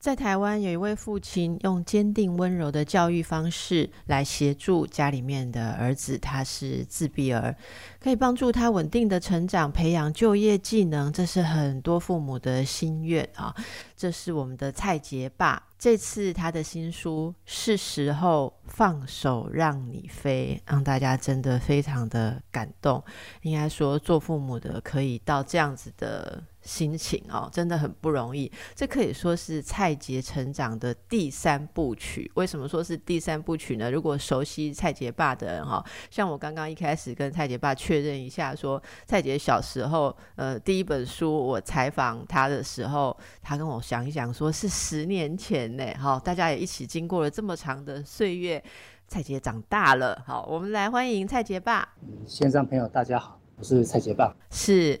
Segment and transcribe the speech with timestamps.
[0.00, 7.54] 在台湾，有一位父亲用坚定温柔的教育方式来协助家里面的儿子，他是自闭儿，
[8.00, 13.54] 可以帮助他稳定的成长，培养就业技能，这是很多父母的心愿啊。
[13.94, 23.04] 这是我们的蔡杰爸，这次他的新书是时候放手让你飞，让大家真的非常的感动。
[23.42, 26.42] 应该说，做父母的可以到这样子的。
[26.62, 28.50] 心情哦，真的很不容易。
[28.74, 32.30] 这可以说是蔡杰成长的第三部曲。
[32.34, 33.90] 为什么说是第三部曲呢？
[33.90, 45.84] 如果熟悉蔡杰爸的人哈，像我刚刚一开始跟蔡杰爸确认一下，说蔡杰小时候，呃，第一本书我采访他的时候，他跟我想一想，说是十年前呢。
[45.94, 48.62] 哈，大家也一起经过了这么长的岁月，
[49.08, 50.22] 蔡杰长大了。
[50.26, 51.88] 好，我们来欢迎蔡杰爸。
[52.26, 53.39] 线上朋友大家好。
[53.60, 54.98] 我是蔡杰爸，是，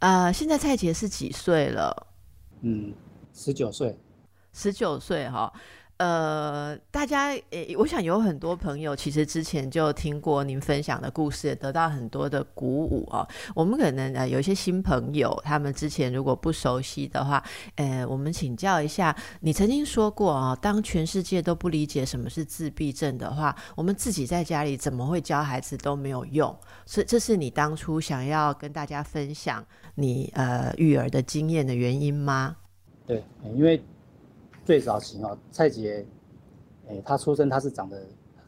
[0.00, 2.08] 呃，现在蔡杰是几岁了？
[2.60, 2.92] 嗯，
[3.32, 3.98] 十九岁，
[4.52, 5.50] 十九岁哈。
[6.02, 7.30] 呃，大家，
[7.78, 13.24] 我想有很多朋友其实之前就听过您分享的故事，得到很多的鼓舞哦。
[13.54, 17.40] 我们可能呃有一些新朋友，他们之前如果不熟悉的话，
[17.76, 26.52] 呃，我们请教一下，你曾经说过啊，当全世界都不理解什么是自闭症的话，我们自己在家里怎么会教孩子都没有用。
[26.84, 29.64] 所以这是你当初想要跟大家分享
[29.94, 32.56] 你呃育儿的经验的原因吗？
[33.06, 33.22] 对，
[33.54, 33.80] 因为。
[34.64, 36.06] 最早期哦，蔡杰，
[36.86, 38.00] 诶，他出生他是长得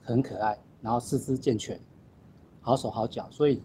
[0.04, 1.78] 很可爱，然后四肢健全，
[2.60, 3.60] 好手好脚，所以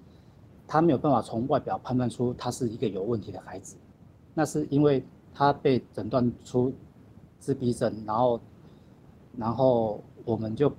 [0.68, 3.76] 他没有办法从外表判断出他是一个有问题的孩子。
[4.34, 6.74] 那是因为他被诊断出
[7.40, 8.42] 自闭症，然后，
[9.38, 10.74] 然后我们就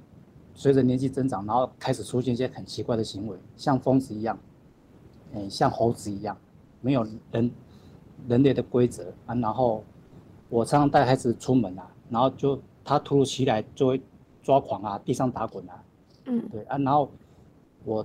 [0.54, 4.36] 随着年纪增长，然后开始出现一些很奇怪的行为，像疯子一样，
[5.34, 6.36] 诶，像猴子一样，
[6.80, 7.50] 没有人
[8.26, 9.84] 人类的规则啊，然后。
[10.50, 14.02] 我常常带孩子出门啊，然后就他突如其来就会
[14.42, 15.84] 抓狂啊，地上打滚啊，
[16.26, 17.08] 嗯，对啊，然后
[17.84, 18.04] 我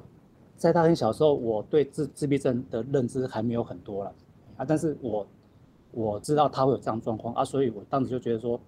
[0.55, 4.13] 在他很小时候，我对自自闭症的认知还没有很多了
[4.57, 5.27] 啊，但是我
[5.91, 8.59] 我知道他会有这样状况啊，所以我当时就觉得说，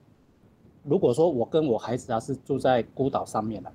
[0.84, 3.72] 如果说我跟我孩子啊是住在孤岛上面了，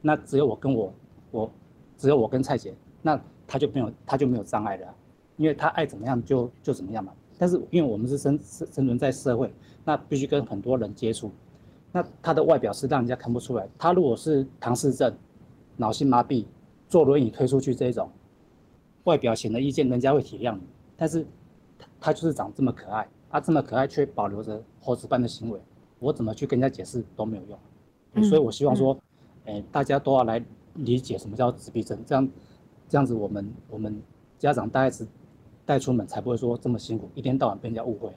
[0.00, 0.92] 那只有我跟我
[1.30, 1.50] 我
[1.98, 4.94] 只有我跟蔡姐，那他就没有他就没有障碍了，
[5.36, 7.12] 因为他爱怎么样就就怎么样嘛。
[7.40, 9.50] 但是因为我们是生生生存在社会，
[9.82, 11.30] 那必须跟很多人接触，
[11.90, 13.66] 那他的外表是让人家看不出来。
[13.78, 15.10] 他如果是唐氏症、
[15.78, 16.44] 脑性麻痹、
[16.86, 18.10] 坐轮椅推出去这种，
[19.04, 20.60] 外表显得意见，人家会体谅你。
[20.98, 21.24] 但是，
[21.78, 25.58] 他他就是长这么可爱，他这么可爱却保留着猴子般的行为，
[25.98, 28.28] 我怎么去跟人家解释都没有用。
[28.28, 28.94] 所以我希望说，
[29.46, 32.28] 哎，大家都要来理解什么叫自闭症，这样
[32.86, 33.98] 这样子我们我们
[34.38, 35.06] 家长大概是。
[35.70, 38.12] 带出门才不会说这么辛苦，一天到晚被人家误会。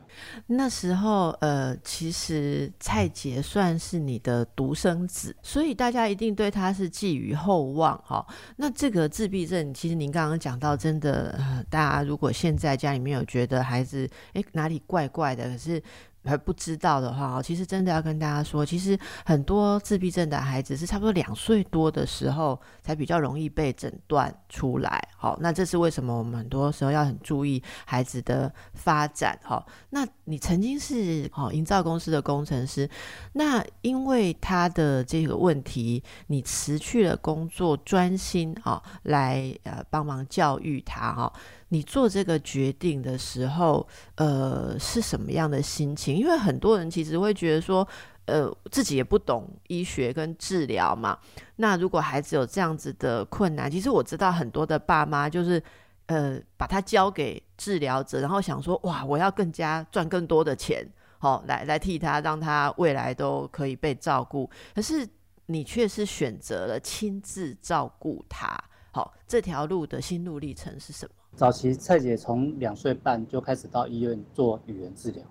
[0.47, 8.25] 那时候，呃，其实蔡杰算是你的独生子，所以大家一定对他是寄予厚望哈。
[8.55, 11.37] 那这个自闭症，其实您刚刚讲到，真的，
[11.69, 15.79] 大家如果现在家里面有觉得孩子哎哪里怪怪的，可是。
[16.25, 25.01] 还不知道的话其实真的要跟大家说，其实很多自闭症的孩子是差不多两岁多的时候才比较容易被诊断出来。
[25.17, 26.17] 好，那这是为什么？
[26.17, 29.37] 我们很多时候要很注意孩子的发展。
[29.43, 32.89] 好，那你曾经是好营造公司的工程师，
[33.33, 41.33] 那因为他的这个问题，你辞去了工作，专心啊来呃帮忙教育他哈。
[41.73, 46.15] 你做这个决定的时候，呃，是什么样的心情？
[46.15, 47.85] 因为很多人其实会觉得说，
[48.25, 51.17] 呃，自己也不懂医学跟治疗嘛。
[51.55, 55.61] 那如果孩子有这样子的困难，其实我知道很多的爸妈就是，
[56.05, 64.47] 呃，把他交给治疗者，然后想说，哇，我要更加赚更多的钱，好，来来替他，让他未来都可以被照顾。
[64.75, 65.09] 可是
[65.47, 68.55] 你却是选择了亲自照顾他，
[68.91, 71.15] 好，这条路的心路历程是什么？
[71.35, 75.23] 早期蔡姐从两岁半就开始到医院做语言治疗，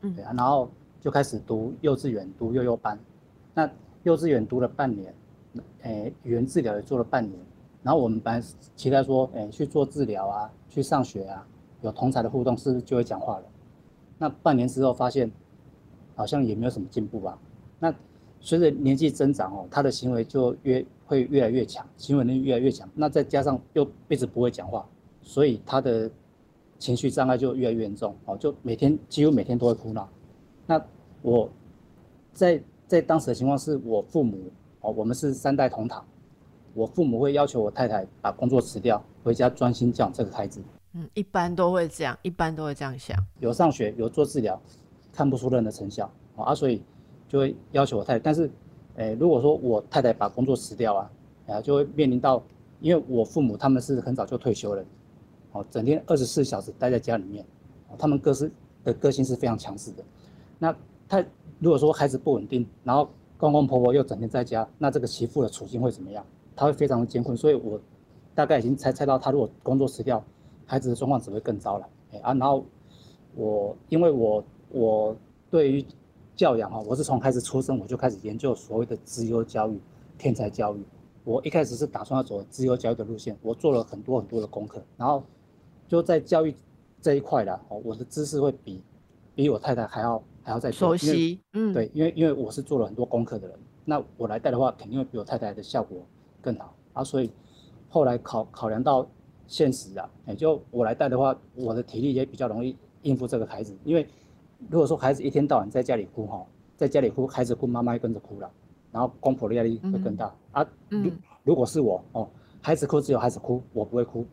[0.00, 2.98] 嗯，对啊，然后就开始读幼稚园，读幼幼班。
[3.52, 3.70] 那
[4.02, 5.14] 幼稚园读了半年，
[5.82, 7.38] 诶，语言治疗也做了半年。
[7.82, 8.42] 然后我们本来
[8.74, 11.46] 期待说，诶，去做治疗啊，去上学啊，
[11.82, 13.44] 有同才的互动，是不是就会讲话了？
[14.18, 15.30] 那半年之后发现，
[16.14, 17.38] 好像也没有什么进步吧。
[17.78, 17.94] 那
[18.40, 22.88] 随着年纪增长哦，他的行为就越会越来越强，行为能力越来越强。
[22.94, 24.88] 那再加上又一直不会讲话。
[25.22, 26.10] 所以他的
[26.78, 30.08] 情绪障碍就越来越严重哦，就每天几乎每天都会哭闹。
[30.66, 30.84] 那
[31.22, 31.48] 我
[32.32, 36.04] 在在当时的情况是我父母哦，我们是三代同堂，
[36.74, 40.60] 我父母会要求我太太把工作辞掉，回家专心教这个孩子。
[40.94, 43.16] 嗯，一般都会这样，一般都会这样想。
[43.38, 44.60] 有上学有做治疗，
[45.12, 46.82] 看不出任何成效啊，所以
[47.28, 48.18] 就会要求我太太。
[48.18, 48.50] 但是，
[48.96, 51.10] 诶，如果说我太太把工作辞掉啊，
[51.46, 52.42] 啊，就会面临到，
[52.80, 54.84] 因为我父母他们是很早就退休了，
[55.52, 57.44] 哦，整天二十四小时待在家里面，
[57.96, 58.50] 他们各是
[58.84, 60.02] 的个性是非常强势的。
[60.58, 60.74] 那
[61.08, 61.24] 他
[61.58, 63.08] 如果说孩子不稳定，然后
[63.38, 66.24] 公公婆婆又整天在家，那这个媳妇的处境会怎么样？
[66.56, 67.36] 他会非常的艰困。
[67.36, 67.80] 所以我
[68.34, 70.22] 大概已经猜猜到，他如果工作辞掉。
[70.64, 72.64] 孩子的状况只会更糟了，哎啊，然后
[73.34, 75.14] 我因为我我
[75.50, 75.84] 对于
[76.34, 79.78] 教养哈，我是从孩子出生我就开始研究所谓的资优教育、
[80.16, 80.82] 天才教育。
[81.24, 85.22] 我一开始是打算要走资优教育的路线，我做了很多很多的功课，然后
[85.92, 86.54] 就在教育
[87.02, 88.80] 这一块啦，哦，我的知识会比
[89.34, 95.98] 比我太太还要还要再熟悉，嗯，对，因为因为我是做了很多功课的人，那我来带的话，肯定会比我太太的效果
[96.40, 97.30] 更好啊，所以
[97.90, 99.06] 后来考考量到。
[99.44, 103.76] 现实啊，哎，就我来带的话，我的体力也比较容易应付这个孩子。
[103.84, 104.08] 因为
[104.70, 108.50] 如果说孩子一天到晚在家里哭哈，在家里哭，孩子哭，妈妈也跟着哭了，
[108.90, 110.66] 然后公婆的压力会更大啊。
[110.88, 111.10] 如
[111.44, 112.26] 如果是我哦，
[112.62, 114.24] 孩子哭只有孩子哭，我不会哭。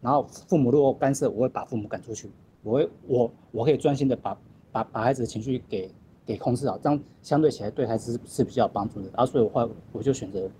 [0.00, 2.30] 然后父母如果干涉，我会把父母赶出去。
[2.62, 4.36] 我会我我可以专心的把
[4.72, 5.90] 把把孩子的情绪给
[6.26, 9.06] 给控制好，这样相对起来对孩子是比较有帮助的。
[9.08, 10.50] 然后所以的话，我就选择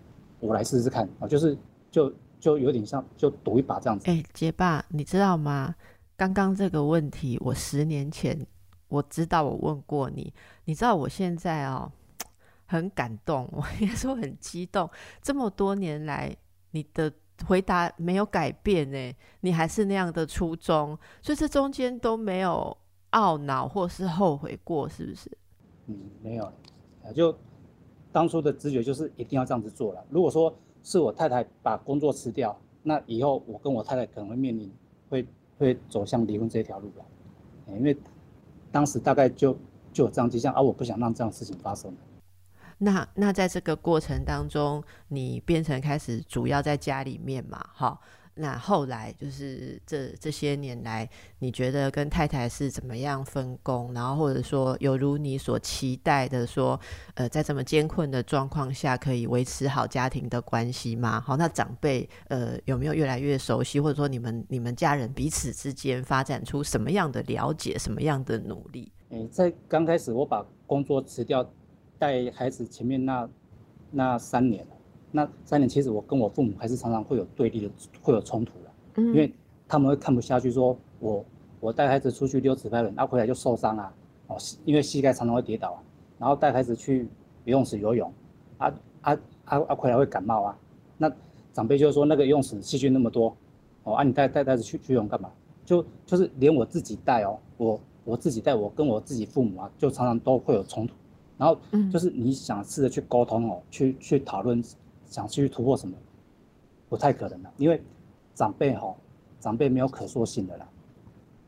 [0.41, 1.57] 我来试试看啊，就是
[1.91, 2.13] 就。
[2.41, 4.09] 就有点像，就赌一把这样子。
[4.09, 5.75] 哎，杰爸，你知道吗？
[6.17, 8.47] 刚刚这个问题，我十年前
[8.87, 10.33] 我知道我问过你。
[10.65, 11.91] 你知道我现在哦，
[12.65, 14.89] 很感动，我也说很激动。
[15.21, 16.37] 这么多年来，
[16.71, 17.13] 你的
[17.47, 22.77] 回答没有改变呢，你还是那样的初衷，所以这中间都没有
[23.13, 25.31] 懊恼或是后悔过，是不是？
[25.87, 26.53] 嗯，没有，
[27.15, 27.37] 就
[28.13, 30.05] 当初的直觉就是一定要这样子做了。
[30.11, 30.55] 如果说。
[30.81, 34.73] 是我太太把工作辞掉，那以后我跟我太太可能会面临
[35.11, 35.27] 会
[35.59, 37.05] 会走向离婚这条路了，
[37.77, 37.95] 因为
[38.71, 39.53] 当时大概就
[39.93, 41.93] 就有这样迹象，而我不想让这样事情发生。
[42.79, 47.99] 那那在这个过程当中，你变成开始主要在家里面嘛，哈。
[48.41, 51.11] 那后来就是这这些年来，
[51.41, 53.93] 你觉得跟太太是怎么样分工？
[53.93, 56.79] 然后或者说有如你所期待的，说
[57.15, 61.21] 呃，在这么艰困的状况下，可以维持好家庭的关系吗？
[61.21, 63.81] 好，那长辈呃有没有越来越熟悉？
[63.81, 67.77] 或者说你们你们家人彼此之间发展出什么样的了解？
[67.77, 68.93] 什么样的努力？
[69.09, 71.45] 诶，在刚开始我把工作辞掉，
[71.99, 73.29] 带孩子前面那
[73.91, 74.67] 那三年。
[75.11, 77.71] 那三年，其实我跟我父母还是常常会有对立的，
[78.03, 78.71] 会有冲突的。
[78.97, 79.33] 嗯，因为
[79.67, 81.25] 他们会看不下去，说我
[81.61, 83.95] 我带孩子出去溜直拍轮，然后回来就受伤啊，
[84.27, 84.37] 哦，
[84.67, 85.83] 因为膝盖常常会跌倒啊。
[86.19, 87.09] 然后带孩子去
[87.45, 88.13] 游泳池游泳，
[88.59, 88.69] 啊
[89.01, 89.13] 啊
[89.47, 90.59] 啊啊，回来会感冒啊。
[90.99, 91.11] 那
[91.55, 93.35] 长辈就说那个游泳池细菌那么多，
[93.85, 95.31] 哦，啊你带带带子去去游泳干嘛？
[95.65, 100.95] 就就是连我自己带哦，我我自己带我跟我自己父母啊，就常常都会有冲突。
[101.39, 101.59] 然后
[101.91, 104.63] 就是你想试着去沟通哦，去去讨论。
[105.11, 105.97] 想去突破什么，
[106.87, 107.81] 不太可能的，因为
[108.35, 108.95] 长辈哈，
[109.41, 110.69] 长辈没有可塑性的啦，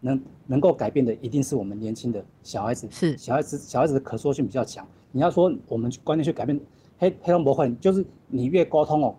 [0.00, 4.88] 能能够改变的一定是我们年轻的小孩子，是小孩子，小孩子的可塑性比较强。
[5.12, 6.58] 你要说我们观念去改变，
[6.96, 9.14] 黑黑龙不会，就是你越沟通哦，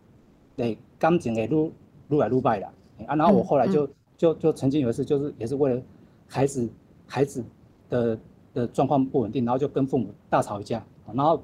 [0.56, 1.72] 得感情会撸
[2.08, 2.66] 撸来撸败的
[3.06, 3.13] 啊。
[3.16, 3.88] 然后我后来就
[4.18, 5.80] 就就曾经有一次，就是也是为了
[6.28, 6.68] 孩子
[7.06, 7.44] 孩子
[7.92, 8.18] 的
[8.53, 11.41] 的状况不稳定，然后就跟父母大吵一架，然后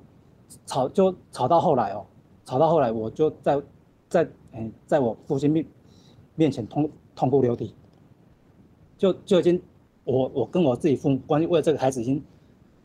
[0.66, 2.06] 吵就吵到后来哦。
[2.46, 3.62] 吵到后来，我就在
[4.08, 5.66] 在嗯，在我父亲面
[6.36, 7.76] 面前痛痛哭流涕，
[8.98, 9.62] 就就已经
[10.06, 12.24] 我我跟我自己父母关系为了这个孩子已经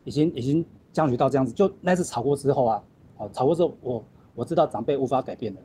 [0.03, 1.53] 已经已经僵局到这样子。
[1.53, 2.83] 就那次吵过之后啊，
[3.19, 5.61] 哦，吵过之后我我知道长辈无法改变的，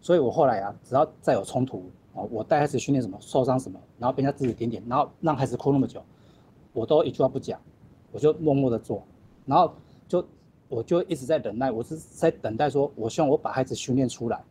[0.00, 6.02] 所以我后来啊，只要再有冲突哦，我带孩子训练什么受伤什么，然后被人家指指点点，然后让孩子哭那么久，
[6.72, 7.60] 我都一句话不讲，
[8.12, 9.02] 我就默默的做，
[9.44, 9.74] 然后
[10.06, 10.24] 就。
[10.68, 14.42] 我就一直在等待，我是在等待，说我希望我把孩子训练出来。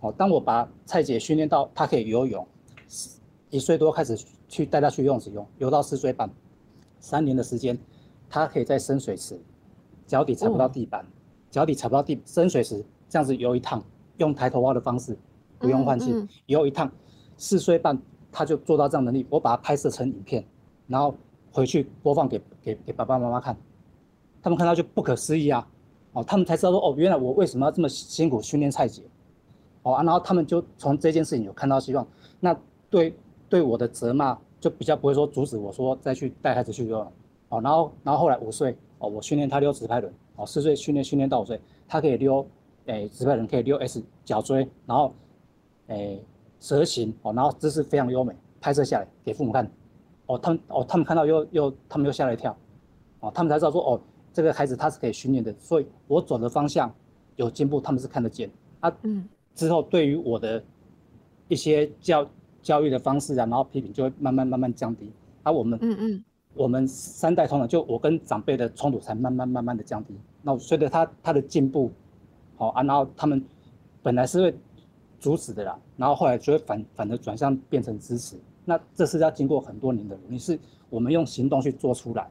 [0.00, 2.46] 哦，当我把蔡姐训练到她可以游泳，
[3.48, 4.14] 一岁多开始
[4.46, 6.28] 去带她去游泳池游，游到四岁半，
[7.00, 7.78] 三年的时间，
[8.28, 9.40] 她可以在深水池，
[10.06, 11.06] 脚底踩不到地板，
[11.50, 13.82] 脚底踩不到地深水池这样子游一趟，
[14.18, 15.16] 用抬头蛙的方式，
[15.58, 16.14] 不用换气
[16.44, 16.92] 游一趟，
[17.38, 17.98] 四岁半
[18.30, 20.44] 她就做到这样能力，我把它拍摄成影片，
[20.86, 21.14] 然后
[21.52, 23.56] 回去播放给给给爸爸妈妈看。
[24.42, 25.64] 他们看到就不可思议啊，
[26.12, 29.02] 哦，他们才知道说哦，原来我为什么要这么辛苦训练蔡姐，
[29.82, 32.04] 哦啊，然后他们就从这件事情有看到希望，
[32.40, 32.58] 那
[32.90, 33.14] 对
[33.48, 37.12] 对我的责骂就比较不会说阻止我说再去带孩子去游泳，
[37.50, 42.44] 哦，然后然后后来五岁哦，我训练他溜直拍轮，哦，四岁训练训练到五岁，他可以溜，
[42.86, 45.14] 诶，直拍轮可以溜 S 脚锥，然后，
[45.86, 46.20] 诶，
[46.58, 49.70] 蛇形，哦，然后姿势非常优美，拍摄下来给父母看，
[50.34, 52.56] 哦，他们，哦，他们看到又又，他们又吓了一跳，
[53.20, 54.00] 哦，他们才知道说，哦，
[54.32, 56.92] 这个孩子他是可以训练的，所以我走的方向
[57.36, 60.62] 有进步，他们是看得见，啊，嗯，之后对于我的
[61.48, 62.26] 一些教
[62.62, 65.10] 教育的方式啊，然后批评就会慢慢慢慢降低，
[65.42, 66.24] 啊，我们，嗯嗯。
[66.54, 70.14] 我们三代同长，就我跟长辈的冲突才慢慢慢慢的降低。
[70.42, 71.90] 那随着他他的进步，
[72.56, 73.42] 好啊，然后他们
[74.02, 74.54] 本来是会
[75.18, 78.36] 阻止的啦，然后后来就会反反的转向变成支持。
[78.64, 82.30] 那这是要经过很多年的努力，是我们用行动去做出来。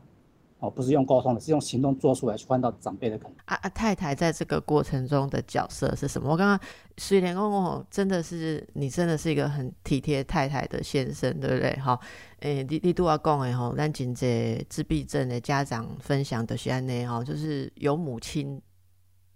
[0.60, 3.36] 哦，不是用沟通的，是用行动做出来去换到长辈的肯定。
[3.46, 6.30] 啊啊，太太在这个过程中的角色是什么？
[6.30, 6.60] 我刚刚
[6.98, 11.72] 虽然公公真的是你真的是一个很体贴太太的先生，对不对？
[11.78, 12.00] 哈，
[12.42, 18.62] 诶，你你都要讲诶吼，咱真济自闭症的家长分享的是安内哈，就是有母亲。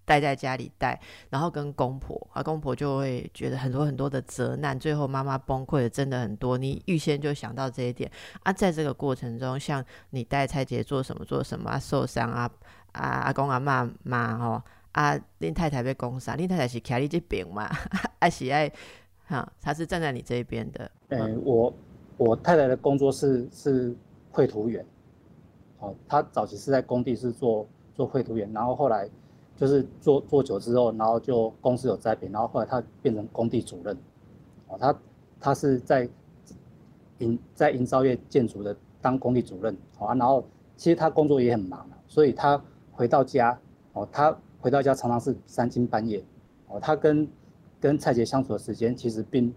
[0.06, 1.00] 待在家里带，
[1.32, 6.58] 然后跟公婆啊，公婆就会觉得很多很多的责难，最后妈妈崩溃的真的很多。
[6.58, 8.10] 你预先就想到这一点
[8.44, 12.50] 啊，在这个过程中，像你带蔡姐做什么做什么啊，受伤啊
[12.92, 17.68] 啊阿公阿妈妈吼啊，林太太被攻杀，林太太是徛你这边嘛，
[18.20, 18.72] 啊，喜爱
[19.26, 20.92] 哈，她是站在你这一边的。
[21.10, 21.74] 嗯，我
[22.18, 23.96] 我太太的工作是是
[24.30, 24.86] 绘图员，
[25.80, 29.10] 哦，她早期是在工地是做做绘图员，然后后来。
[29.56, 33.98] 就是做做久之后，然后就公司有栽培，然后后来他变成工地主任，
[34.68, 35.00] 哦，他
[35.40, 36.10] 他是在
[37.20, 40.46] 营在营造业建筑的当工地主任，好啊，然后
[40.76, 43.58] 其实他工作也很忙所以他回到家，
[43.94, 46.22] 哦，他回到家常常是三更半夜，
[46.68, 47.28] 哦，他跟
[47.80, 49.54] 跟蔡杰相处的时间其实并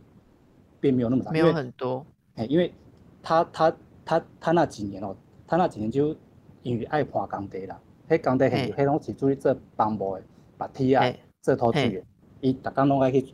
[0.78, 2.72] 并没有那么长，没有很多，哎，因为
[3.20, 6.14] 他他他他那几年哦，他那几年就
[6.62, 7.76] 因为爱爬工地啦。
[8.08, 10.22] 迄工地系，迄拢是注意做帮务的，
[10.56, 11.04] 把梯啊，
[11.42, 12.02] 做土资源，
[12.40, 13.26] 伊逐工拢爱去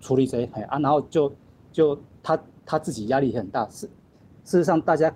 [0.00, 1.32] 处理这，嘿啊，然后就
[1.70, 3.64] 就他他自己压力很大。
[3.66, 3.88] 事
[4.44, 5.14] 事实上，大家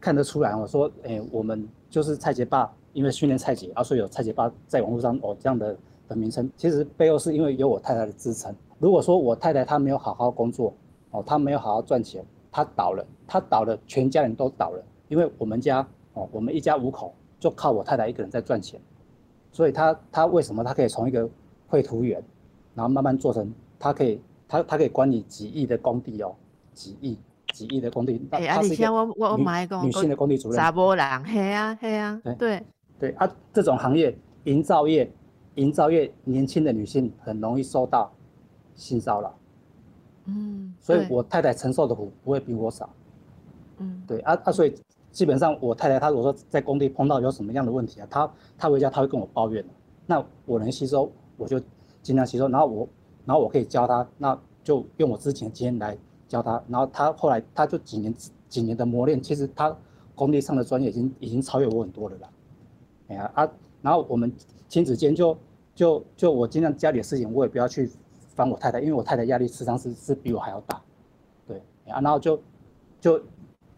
[0.00, 5.76] 看得出来，我说，诶，我们就是蔡杰爸，因为训练蔡杰，啊，所以有蔡杰爸在网络上哦这样的
[6.06, 6.48] 的名称。
[6.56, 8.54] 其实背后是因为有我太太的支撑。
[8.78, 10.72] 如果说我太太她没有好好工作，
[11.10, 14.84] 哦，她没有好好赚钱，她倒了，她倒了，全家人都倒了。
[15.08, 17.12] 因为我们家哦，我们一家五口。
[17.38, 18.80] 就靠我太太一个人在赚钱，
[19.52, 21.28] 所以他他为什么他可以从一个
[21.68, 22.22] 绘图员，
[22.74, 26.34] 然后慢慢做成，他可以他他可以管理几亿的工地哦，
[26.72, 27.16] 几亿
[27.52, 28.20] 几亿的工地。
[28.30, 30.58] 哎，啊，你先我我买个女性的工地主任。
[30.58, 32.60] 查波人，嘿啊嘿啊，对
[32.98, 35.08] 对啊，这种行业营造业
[35.54, 38.12] 营造业年轻的女性很容易受到
[38.74, 39.38] 性骚扰，
[40.24, 42.90] 嗯，所以我太太承受的苦不会比我少，
[43.78, 44.74] 嗯，对啊啊，所以。
[45.18, 49.64] 基本上，我太太她如果说在工地碰到有什么样的问题啊，她她回家她会跟我抱怨。
[50.06, 51.60] 那我能吸收，我就
[52.04, 52.46] 尽量吸收。
[52.46, 52.88] 然后我，
[53.24, 55.98] 然后我可以教她，那就用我之前的经验来
[56.28, 56.62] 教她。
[56.68, 58.14] 然后她后来，她就几年
[58.48, 59.76] 几年的磨练，其实她
[60.14, 62.28] 工地上的专业已经已经超越我很多了啦。
[63.08, 63.50] 哎呀啊，
[63.82, 64.32] 然后我们
[64.68, 65.36] 亲子间就
[65.74, 67.90] 就就我尽量家里的事情，我也不要去
[68.36, 70.80] 烦我太太，因为我太太压力实际上是是比我还要大。
[71.44, 72.40] 对啊，然后就
[73.00, 73.20] 就。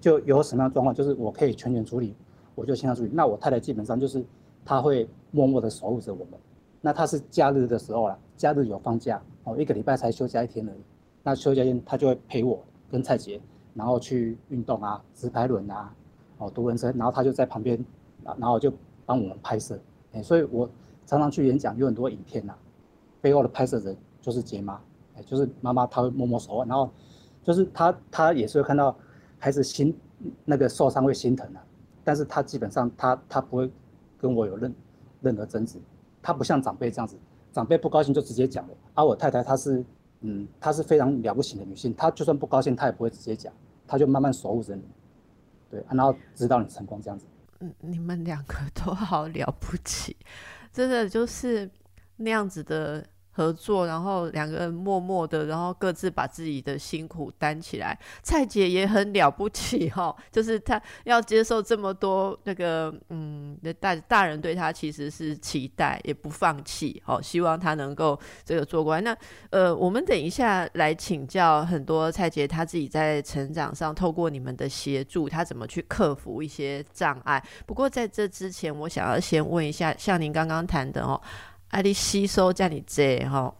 [0.00, 2.14] 就有什么样的状况，就是我可以全权处理，
[2.54, 3.10] 我就先处理。
[3.12, 4.24] 那我太太基本上就是，
[4.64, 6.40] 她会默默的守护着我们。
[6.80, 10.80] 那她是假日的时候啦，假日有放假哦，一个礼拜才休假一天而已。
[11.22, 12.58] 那休假天她就会陪我
[12.90, 13.38] 跟蔡杰，
[13.74, 15.94] 然后去运动啊，直排轮啊，
[16.38, 17.84] 哦，独轮车，然后她就在旁边，
[18.24, 18.72] 然后就
[19.04, 19.78] 帮我们拍摄。
[20.12, 20.66] 哎，所以我
[21.04, 22.54] 常常去演讲，有很多影片呐，
[23.20, 24.80] 背后的拍摄人就是杰妈，
[25.16, 26.90] 哎，就是妈妈，她会默默守护，然后
[27.42, 28.96] 就是她，她也是会看到。
[29.40, 29.98] 还是心
[30.44, 31.60] 那个受伤会心疼的，
[32.04, 33.68] 但是他基本上他他不会
[34.18, 34.72] 跟我有任
[35.20, 35.80] 任何争执，
[36.22, 37.18] 他不像长辈这样子，
[37.50, 38.74] 长辈不高兴就直接讲了。
[38.94, 39.84] 而我太太她是
[40.20, 43.52] 嗯，她是非常了不起的女性，她就算不高兴，她也不会直接讲，
[43.86, 44.82] 她就慢慢守护着你，
[45.70, 47.24] 对，然后直到你成功这样子。
[47.60, 50.16] 嗯，你们两个都好了不起，
[50.72, 51.70] 真的就是
[52.16, 53.04] 那样子的。
[53.40, 57.98] 合作，然后两个人默默的，然后各自把自己的辛苦担起来。
[58.22, 69.00] 蔡姐也很了不起哈， 就是她要接受这么多那个，嗯，大大人对她其实是期待，也不放弃，哦，希望她能够这个做过来。
[69.00, 69.16] 那
[69.48, 77.42] 呃，我们等一下来请教很多蔡姐她自己在成长上，透过你们的协助，她怎么去克服一些障碍。
[77.64, 81.18] 不过在这之前，我想要先问一下，像您刚刚谈的哦。
[81.70, 81.80] 啊！
[81.80, 83.54] 你吸收这样子吼，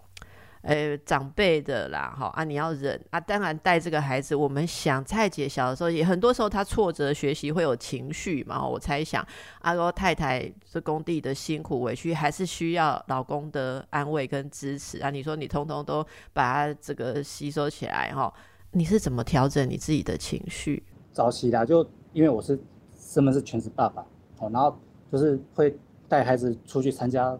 [0.63, 3.21] 呃，长辈的啦，哈啊，你要忍啊。
[3.21, 8.67] 当然带这个孩子，我们想蔡姐小的时候，也很多时候她挫折学习会有情绪嘛。
[8.67, 9.25] 我猜想，
[9.61, 15.09] 阿罗太太这工地的辛苦委屈，还是需要老公的安慰跟支持啊。
[15.09, 18.33] 你说你通通都把它这个吸收起来哈，
[18.73, 20.83] 你是怎么调整你自己的情绪？
[21.13, 22.61] 早期啦，就因为我是
[22.99, 24.03] 身份是全职爸爸，
[24.39, 24.77] 哦，然后
[25.13, 27.39] 就是会带孩子出去参加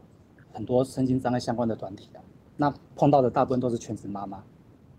[0.53, 2.23] 很多身心障碍相关的团体啊。
[2.57, 4.43] 那碰到的大部分都是全职妈妈，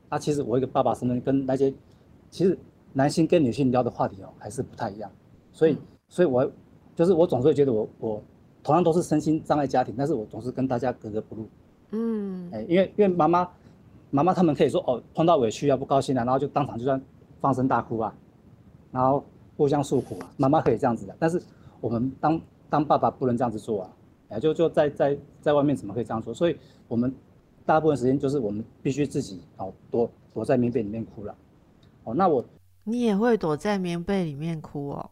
[0.09, 1.71] 那其实我一个爸爸身份跟那些，
[2.29, 2.57] 其实
[2.93, 5.11] 男性跟女性聊的话题哦还是不太一样，
[5.51, 5.77] 所以，
[6.09, 6.51] 所以我
[6.95, 8.23] 就是我总是会觉得我我
[8.63, 11.47] 同样都是身心障碍家庭，但是我总是跟大家格格不入，
[11.91, 13.47] 嗯，哎，因为因为妈妈
[14.09, 16.99] 妈妈他们可以说哦碰到委屈啊不高兴啊，然后就当场就算
[17.39, 18.13] 放声大哭啊，
[18.91, 19.23] 然后
[19.55, 21.39] 互相诉苦啊，妈妈可以这样子的，但是
[21.79, 22.41] 我们当
[22.71, 23.89] 当爸爸不能这样子做啊，
[24.31, 26.33] 哎就就在在在外面怎么可以这样说？
[26.33, 26.57] 所以
[26.87, 27.13] 我们。
[27.63, 31.33] 大部分时间就是我们必须自己哦躲躲在棉被里面哭了，
[32.03, 32.43] 哦，那我
[32.83, 35.09] 你也会躲在棉被里面哭哦？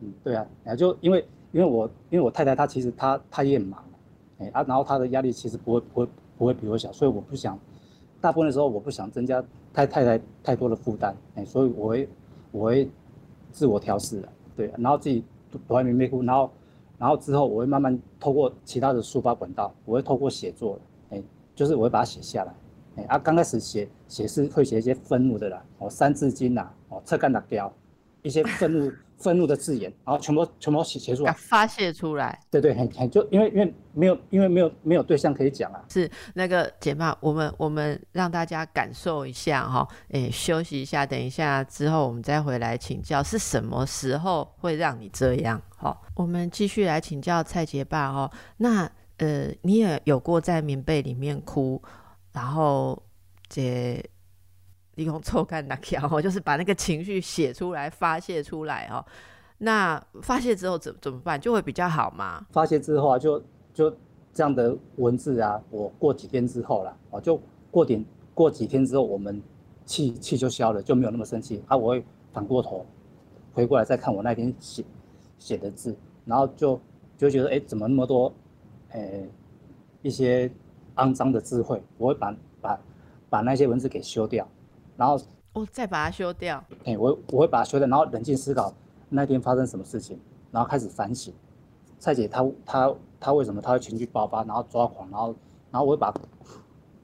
[0.00, 3.82] 嗯，对啊，哎，就因为因为我因为我太太她其实她她也很忙，
[4.38, 7.58] 哎啊，然后她的压力其实不会不会不会比我小，所以我不想
[8.20, 9.42] 大部分的时候我不想增加
[9.72, 12.08] 太太太太多的负担，哎，所以我会
[12.52, 12.88] 我会
[13.50, 15.24] 自我调试的，对，然后自己
[15.66, 16.52] 躲在棉被哭，然后
[17.00, 20.78] 然后之后我会慢慢透过其他的抒发管道，我会透过写作。
[21.08, 21.20] 哎
[21.54, 22.54] 就是我会把它写下来，
[22.96, 27.70] 哎啊，刚开始写写是会写一些愤怒的啦，哦，三字经呐，哦，侧干的标，
[28.22, 32.40] 一些愤怒 愤怒的字眼，然后全部全部写写出来，发泄出来。
[32.50, 35.84] 对对，很很就因为因为没有因为没有没有对象可以讲啊。
[35.90, 45.60] 是那个姐妹，我们我们让大家感受一下哈，诶，休息一下，等一下之后我们再回来请教是什么时候会让你这样？
[45.76, 48.90] 好，我们继续来请教蔡杰爸哦，那。
[49.22, 51.82] 呃，你也有过在棉被里面哭，
[52.32, 53.02] 然后
[53.50, 54.02] 这
[55.00, 59.02] 利用臭干那条哦，就是把那个情绪写出来、发泄出来哦。
[59.56, 61.40] 那发泄之后怎怎么办？
[61.40, 62.46] 就会比较好吗？
[62.50, 63.42] 发泄之后啊，就
[63.72, 63.90] 就
[64.34, 67.40] 这样的文字啊，我过几天之后了，哦，就
[67.70, 68.04] 过点
[68.34, 69.42] 过几天之后，我们
[69.86, 71.74] 气气就消了，就没有那么生气啊。
[71.74, 72.84] 我会反过头
[73.54, 74.84] 回过来再看我那天写
[75.38, 75.96] 写的字，
[76.26, 76.78] 然后就
[77.16, 78.30] 就觉得哎，怎么那么多？
[78.90, 79.22] 哎，
[80.02, 80.50] 一些
[80.96, 82.80] 肮脏的智慧，我会把把
[83.30, 84.46] 把那些文字给修掉，
[85.00, 85.18] 然后
[85.54, 86.62] 我再把它修掉。
[86.84, 88.70] 哎，我我会把它修掉，然后冷静思考
[89.08, 91.32] 那天发生什么事情，然后开始反省。
[91.98, 95.34] 蔡姐她她她为什么她会情绪爆发，然后抓狂，然后
[95.70, 96.12] 然后我会把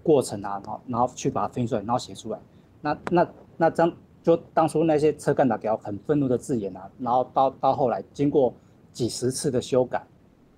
[0.03, 2.39] 过程啊，然后然后去把它分出来，然后写出来。
[2.83, 3.91] 那那那张
[4.23, 8.53] 就当初那些车干打掉很愤怒的字眼啊，然后到到后来经过
[8.93, 10.07] 几十次的修改。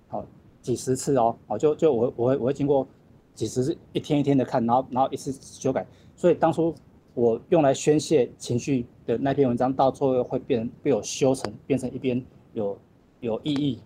[0.09, 0.25] 好
[0.61, 2.85] 几十次哦，哦，就就我我会我会经过
[3.33, 5.87] 几十次，一天一天的看，然后然后一次修改。
[6.17, 6.75] 所以当初
[7.19, 12.79] 我用来宣泄情绪的那篇文章，到最后会变被我修成变成一篇有
[13.19, 13.81] 有意义、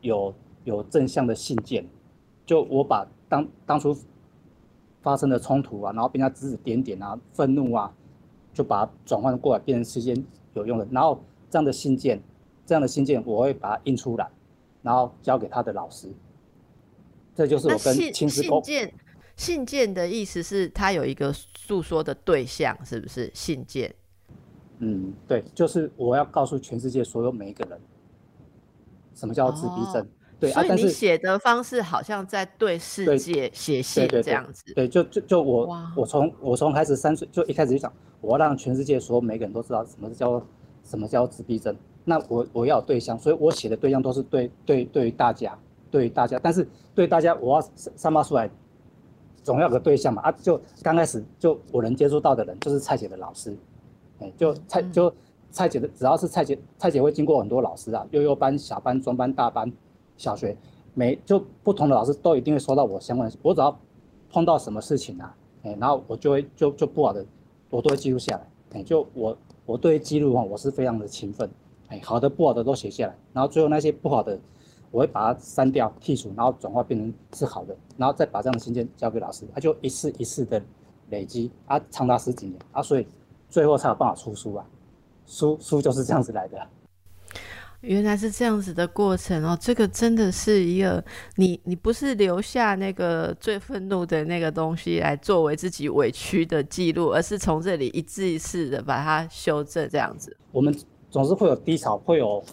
[0.00, 1.86] 有有正向的信件。
[2.46, 3.94] 就我把当当初
[5.02, 7.92] 发生的冲突啊，然后被人家指指点点啊，愤怒啊，
[8.54, 10.16] 就把它转换过来变成时间
[10.54, 10.88] 有用的。
[10.90, 12.18] 然后这样的信件，
[12.64, 14.26] 这样的信件我会把它印出来。
[14.80, 16.08] 然后交给他的老师，
[17.34, 18.94] 这就是我跟亲子信件。
[19.38, 23.94] 信件的意思是他有一个诉说的对象，是不是信件？
[24.80, 27.80] 嗯，对，就是我要告诉全世界所有每一个人，
[29.14, 30.06] 什么叫自闭症。
[30.40, 34.62] 对，所以你写的方式好像在对世界写信这样子。
[34.74, 40.44] 对，就就就我我从我从开始三岁就一开始就讲，我要让全世界所有每个人都知道什么叫
[40.84, 41.76] 什么叫自闭症。
[42.04, 45.58] 那我我要有对象，所以我写的对象都是对对对于大家，
[45.90, 48.48] 对于大家，但是对大家我要散发出来，
[49.48, 50.30] 总要有个对象嘛啊！
[50.42, 53.56] 就刚开始就我能接触到的人就是蔡姐的老师，
[54.18, 55.10] 哎，就蔡就
[55.50, 59.72] 蔡姐的，只要是蔡姐，蔡姐会经过很多老师啊，幼幼班、小班、中班、大班、
[60.18, 60.54] 小学，
[60.92, 63.74] 每就不同的老师都一定会收到我相关的，我只要
[64.30, 67.24] 碰到什么事情啊，哎，然后我就会就就不好的，
[67.70, 69.34] 我都会记录下来，哎，就我
[69.64, 71.48] 我对于记录啊，我是非常的勤奋。
[71.88, 74.38] 哎，好的不好的都写下来，然后最后那些不好的，
[74.90, 80.62] 我会把它删掉、剔除，然后转化变成是好的，然后再把这样的信件交给老师，他就一次一次的
[81.10, 83.06] 累积啊，长达十几年啊，所以
[83.48, 84.66] 最后才有办法出书啊，
[85.26, 86.58] 书书就是这样子来的。
[87.80, 91.04] 原来是这样子的过程哦，这个真的是一个
[91.36, 100.36] 你你不是留下那个最愤怒的那个东西来作为自己委屈的记录，而是从这里一字一次的把它修正这样子。
[100.52, 100.76] 我们。
[101.10, 102.44] 总是会有低潮，会有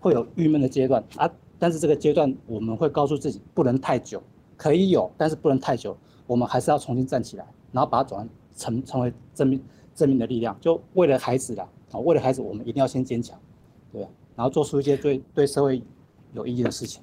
[0.00, 1.30] 会有郁闷的阶段啊！
[1.60, 4.20] 但是这个阶段我们会告诉自己不能太久，
[4.56, 5.96] 可以有，但是不能太久。
[6.26, 9.60] 我们还是要重新站起来，然后把它转成成为正面
[9.94, 13.38] 正面的力量，就为了孩子啦，啊，为了孩子，我们一定要先坚强，
[13.92, 14.00] 对，
[14.34, 15.82] 然后做出一些对对社会
[16.32, 17.02] 有意义的事情。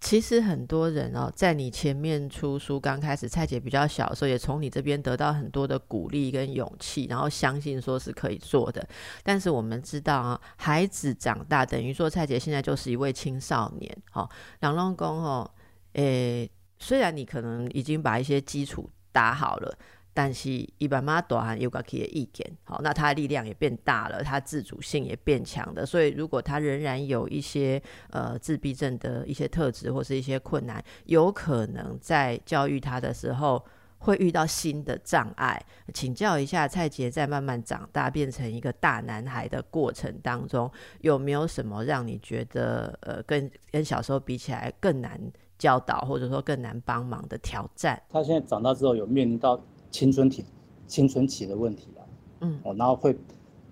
[0.00, 8.86] 其实很多人哦，在你前面出书刚开始，蔡姐比较小的时候，也从你这边得到很多的鼓励跟勇气，然后相信说是可以做的。
[9.22, 13.94] 但是我们知道啊，孩子长大，等于说蔡姐现在就是一位青少年。
[14.14, 14.28] 哦，
[14.60, 15.50] 两龙公哦，
[15.92, 19.78] 诶，虽然你可能已经把一些基础打好了。
[20.12, 25.86] 但是伊爸妈多还有个其的意见，好，那他的力量也变大了，他自主性也变强的。
[25.86, 33.64] 所以如果他仍然有一些呃自闭症的一些特质或是一些困难，有可能在教育他的时候
[33.98, 35.64] 会遇到新的障碍。
[35.94, 40.70] 请教一下蔡杰，在慢慢长大变成一个大男孩的过程当中，
[41.02, 45.20] 有没有什么让你觉得呃跟跟小时候比起来更难
[45.56, 48.02] 教导，或者说更难帮忙的挑战？
[48.10, 49.60] 他现在长大之后有面临到。
[49.90, 50.44] 青春期，
[50.86, 52.02] 青春期的问题啊，
[52.40, 53.16] 嗯，哦，然后会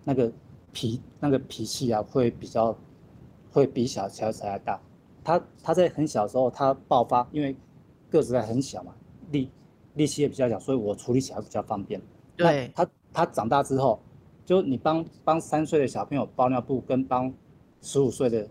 [0.05, 0.33] 那个
[0.73, 2.77] 脾那个脾气啊，会比较
[3.51, 4.81] 会比小小孩还大。
[5.25, 7.55] 他他在很小的时候他爆发，因为
[8.11, 8.95] 个子还很小嘛，
[9.31, 9.51] 力
[9.95, 12.01] 力气也比较小，所以我处理起来比较方便。
[12.37, 14.01] 对，他他长大之后，
[14.47, 17.33] 就你帮帮三岁的小朋友包尿布，跟帮
[17.83, 18.49] 十五岁的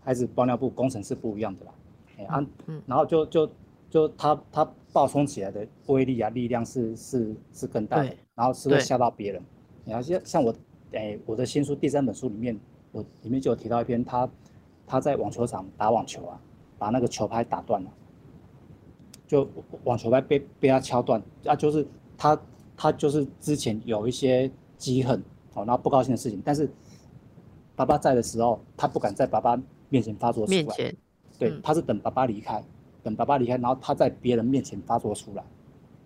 [0.00, 1.72] 孩子包尿布工程是不一样的啦。
[2.18, 3.50] 哎啊，嗯，然后就就
[3.90, 4.72] 就他他。
[4.92, 9.40] 爆冲起来的威力啊，力量是是是更大的，然后是会吓到别人。
[9.84, 10.52] 你要像像我，
[10.90, 12.58] 哎，我的新书第三本书里面，
[12.90, 14.28] 我里面就有提到一篇，他
[14.84, 16.42] 他在网球场打网球啊，
[16.76, 17.90] 把那个球拍打断了，
[19.28, 19.48] 就
[19.84, 21.86] 网球拍被被他敲断，啊，就是
[22.18, 22.42] 他
[22.76, 25.22] 他就是之前有一些积恨，
[25.54, 26.68] 哦，然后不高兴的事情，但是
[27.76, 29.56] 爸爸在的时候，他不敢在爸爸
[29.88, 30.96] 面前发作出来，面前，
[31.38, 32.60] 对，他是等爸爸离开。
[33.02, 35.44] 等爸爸离开，然后他在别人面前发作出来，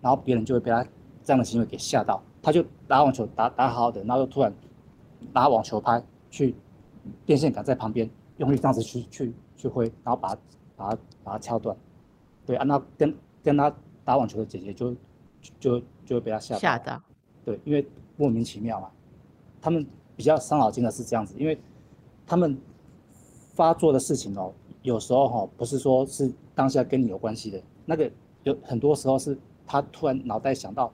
[0.01, 0.85] 然后别人就会被他
[1.23, 4.53] 这样的行为给吓到，他就打网球打打好好的，然后又突然
[5.33, 6.55] 拿网球拍去
[7.25, 10.41] 电线杆在旁边用力这样子去去去挥，然后把它
[10.75, 11.75] 把它把它敲断。
[12.45, 14.95] 对，啊，那跟跟他打网球的姐姐就
[15.59, 17.01] 就就会被他吓吓到。
[17.43, 18.89] 对，因为莫名其妙嘛，
[19.61, 21.59] 他们比较伤脑筋的是这样子，因为
[22.25, 22.57] 他们
[23.53, 24.53] 发作的事情哦。
[24.81, 28.09] 有时候哈，不是说是当下跟你有关系的，那个
[28.43, 29.37] 有很多时候是
[29.67, 30.91] 他突然脑袋想到，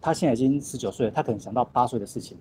[0.00, 2.36] 他现在已经十九岁了，他可能想到八岁的事情。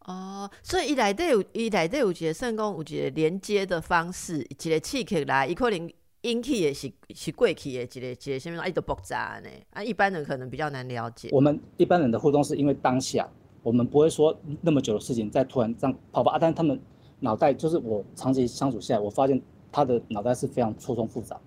[0.00, 5.90] 哦，所以伊内底有伊内底有一个肾功有一个连接的方式，一个刺激来，伊可能
[6.22, 9.48] 引起的是是过去的一个一个什么，一都爆炸呢？
[9.70, 11.30] 啊，一般人可能比较难了解。
[11.32, 13.28] 我们一般人的互动是因为当下，
[13.62, 16.78] 我们不会说那么久的事情再突然这样跑吧，但他们。
[17.18, 21.38] 脑袋就是我长期相处下来，我发现他的脑袋是非常错综复杂。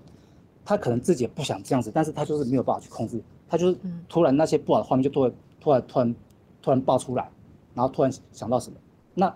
[0.66, 3.20] 他可能自己也不想这样子，但是他就是没有办法去控制。
[3.48, 3.78] 他就是
[4.08, 6.16] 突然那些不好的画面就突然突然突然
[6.62, 7.28] 突然爆出来，
[7.74, 8.78] 然后突然想到什么，
[9.16, 9.36] 那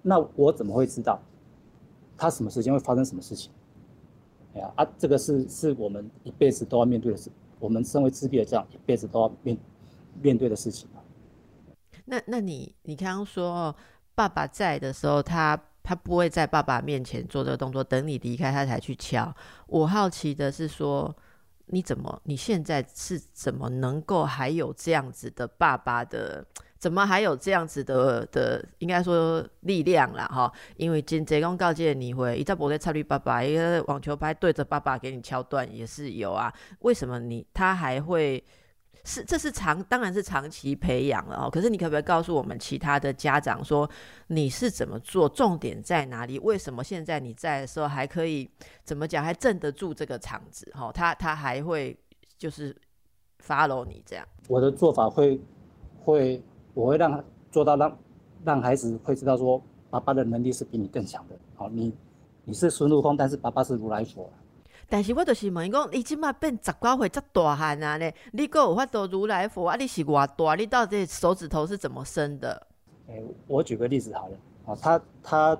[0.00, 1.20] 那我怎么会知道
[2.16, 3.52] 他什么时间会发生什么事情？
[4.54, 7.30] 哎呀啊，这个是是我们一辈子都要面对的事。
[7.58, 9.58] 我们身为自闭的这样一辈子都要面
[10.22, 10.88] 面对的事情
[12.06, 13.76] 那那你你刚刚说
[14.14, 15.60] 爸爸在的时候，他。
[15.82, 19.34] 他不会在爸爸面前做这个动作，等你离开他才去敲。
[19.66, 21.14] 我好奇的是说，
[21.66, 26.44] 你怎么你现在是怎么能够还有这样子的爸爸的？
[26.78, 28.64] 怎么还有这样子的的？
[28.78, 30.50] 应该说力量啦，哈。
[30.76, 36.52] 因为金泽公告诫你会一在不在插绿爸爸，一个网球拍对着爸爸给你敲断也是有啊。
[36.80, 38.42] 为什么你他还会？
[39.04, 41.50] 是，这是长，当然是长期培养了哦。
[41.50, 43.88] 可是你可不可以告诉我们其他的家长说，
[44.26, 45.28] 你是怎么做？
[45.28, 46.38] 重点在哪里？
[46.38, 48.48] 为什么现在你在的时候还可以
[48.84, 50.70] 怎么讲，还镇得住这个场子？
[50.74, 51.98] 哈，他他还会
[52.36, 52.76] 就是
[53.42, 54.26] follow 你这样。
[54.48, 55.40] 我的做法会
[56.04, 56.42] 会，
[56.74, 57.98] 我会让做到让
[58.44, 61.38] 让孩子会知道说，爸爸的能力是比你更强的。
[61.54, 61.92] 好，你
[62.44, 64.30] 你是孙悟空，但是爸爸是如来佛。
[64.90, 69.76] 但是我就是问伊讲，你即马变十九岁这大汉啊咧，你个有法度如来佛啊？
[69.76, 70.56] 你是偌大？
[70.56, 72.66] 你到底手指头是怎么生的？
[73.06, 75.58] 诶，我举个例子好了，啊，他他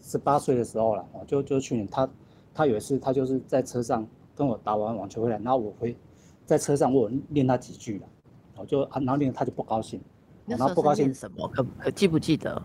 [0.00, 2.08] 十八岁的时候了，啊，就就去年他
[2.54, 5.94] 他有一次他就是在车上跟我打完网球回来，然后我回
[6.46, 8.06] 在车上我练他几句了，
[8.56, 10.00] 我就啊然后练他就不高兴，
[10.46, 11.46] 然后不高兴什么？
[11.48, 12.62] 可可记不记得？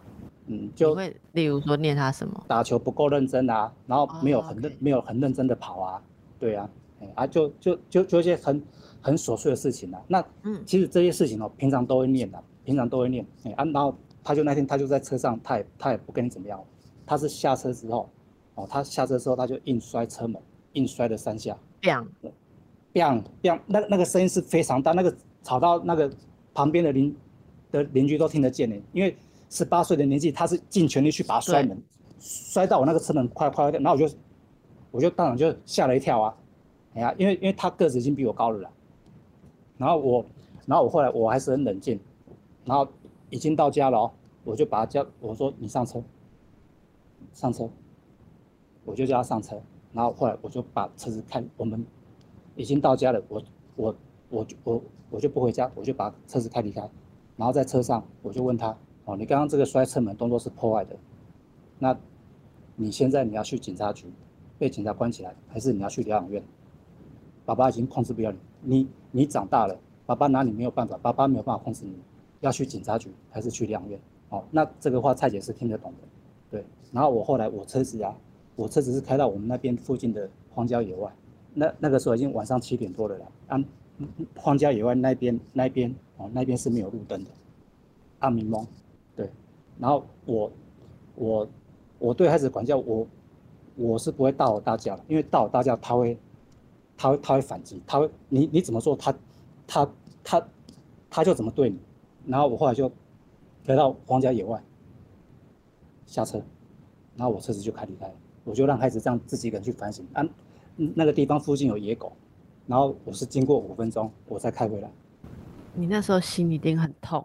[0.51, 6.01] 嗯，就会例如说念他什么打球不够认真啊，然后没有很认没有很认真的跑啊，
[6.39, 6.69] 对啊，
[7.13, 8.61] 啊就就就就一些很
[8.99, 10.01] 很琐碎的事情啊。
[10.07, 13.23] 那嗯，其实这些事情哦，平常都会念的，平常都会念。
[13.43, 16.59] 哎啊，然后他就那天他就在车上，他也他也不跟你怎么样，
[17.05, 18.09] 他是下车之后，
[18.55, 20.41] 哦，他下车之后他就硬摔车门，
[20.73, 22.07] 硬摔了三下，这样
[22.93, 26.11] ，，bang bang，那那个声音是非常大，那个吵到那个
[26.55, 27.15] 旁边的邻
[27.71, 28.75] 的邻居都听得见的。
[28.91, 29.15] 因为
[29.49, 31.81] 十八岁的年纪，他是尽全力去把摔门，
[32.19, 34.15] 摔到我那个车门快快掉，然后我就
[34.91, 36.35] 我就当场就吓了一跳啊！
[36.93, 38.71] 哎呀，因为因为他个子已经比我高了啦。
[39.77, 40.25] 然后我，
[40.65, 41.99] 然后我后来我还是很冷静，
[42.65, 42.87] 然后
[43.29, 44.11] 已经到家了哦，
[44.43, 46.03] 我就把他叫，我说你上车，
[47.33, 47.69] 上车，
[48.85, 49.61] 我就叫他上车。
[49.93, 51.83] 然后后来我就把车子开，我们
[52.55, 53.41] 已经到家了，我
[53.75, 53.95] 我
[54.29, 56.81] 我就我我就不回家，我就把车子开离开。
[57.37, 58.77] 然后在车上我就问他，
[59.09, 60.95] 哦，你刚刚这个摔车门动作是破坏的，
[61.79, 61.97] 那
[62.75, 64.05] 你现在你要去警察局
[64.59, 66.43] 被警察关起来，还是你要去疗养院？
[67.43, 71.95] 爸爸已经控制不了你，你你长大了，爸爸拿你没有办法，爸爸没有办法控制你，
[72.41, 73.99] 要去警察局还是去疗养院？
[74.29, 76.07] 哦，那这个话蔡姐是听得懂的，
[76.51, 76.63] 对。
[76.91, 78.15] 然后我后来我车子啊。
[78.55, 81.09] 我车子是开到我们那边附近的荒郊野外，
[81.53, 83.25] 那那个时候已经晚上七点多了啦。
[83.47, 83.63] 啊，
[84.35, 87.31] 荒郊野外那边那边哦，那边是没有路灯的，
[88.19, 88.67] 暗迷蒙，
[89.79, 90.51] 然后我
[91.15, 91.49] 我
[91.97, 93.07] 我对孩子管教，我
[93.75, 96.17] 我是不会大吼大叫的，因为大吼大叫他会
[96.97, 99.15] 他会他会反击，他会你你怎么做他
[99.65, 99.89] 他
[100.23, 100.47] 他
[101.09, 101.79] 他就怎么对你。
[102.27, 102.91] 然后我后来就
[103.65, 104.61] 来到荒郊野外
[106.05, 106.41] 下车，
[107.15, 108.13] 然后我车子就开离开了。
[108.43, 110.27] 我就让孩子这样自己一个人去反省啊，
[110.75, 112.11] 那个地方附近有野狗，
[112.67, 114.89] 然后我是经过五分钟我才开回来。
[115.73, 117.23] 你那时候心一定很痛，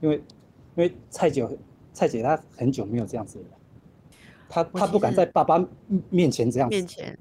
[0.00, 0.22] 因为
[0.74, 1.46] 因为蔡姐
[1.92, 3.44] 蔡姐她很久没有这样子了，
[4.48, 5.62] 她她不敢在爸爸
[6.10, 6.68] 面前这样。
[6.68, 7.18] 面前，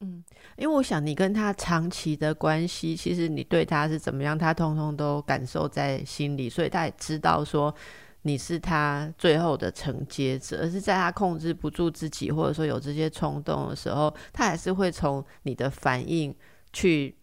[0.00, 0.24] 嗯，
[0.56, 7.74] 因为我想你跟他长期的关系，其实你对他是怎么样，他通通都感受在心里，所以他也知道说。
[8.22, 16.34] 你是他最后的承接者，而是在他控制不住自己，或者说有这些冲动的时候，他还是会从你的反应
[16.72, 17.16] 去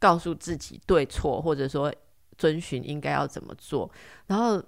[0.00, 1.94] 告诉自己对错，或者说
[2.38, 3.88] 遵循应该要怎么做。
[4.26, 4.60] 然后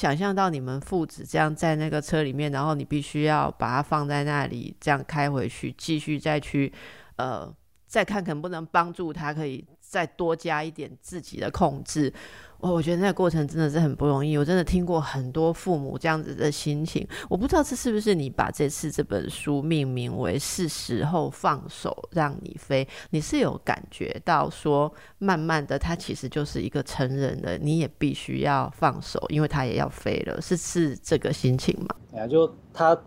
[0.00, 6.72] 想象到你们父子这样在那个车里面，然后你必须要把它放在那里，这样开回去，继续再去
[7.16, 7.54] 呃
[7.86, 12.10] 再看能不能帮助他，可以再多加一点自己的控制。
[12.60, 17.06] 哦我觉得那个过程真的是很不容易，我真的听过很多父母这样子的心情。
[17.28, 31.88] 我不知道这是不是你把这次这本书命名为“是时候放手让你飞”，你是有感觉到说，慢慢的他其实就是一个成人了，你也必须要放手，因为他也要飞了，是是这个心情吗？
[32.12, 32.98] 哎呀，就他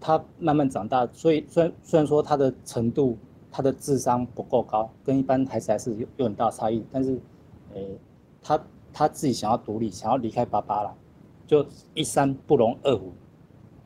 [0.00, 3.18] 他慢慢长大，所以虽然虽然说他的程度、
[3.50, 7.20] 他的智商不够高，跟一般孩子还是有有很大差异，但是，
[7.74, 7.98] 诶，
[8.40, 8.56] 他。
[8.94, 10.96] 他自己想要独立，想要离开爸爸了，
[11.48, 13.12] 就一山不容二虎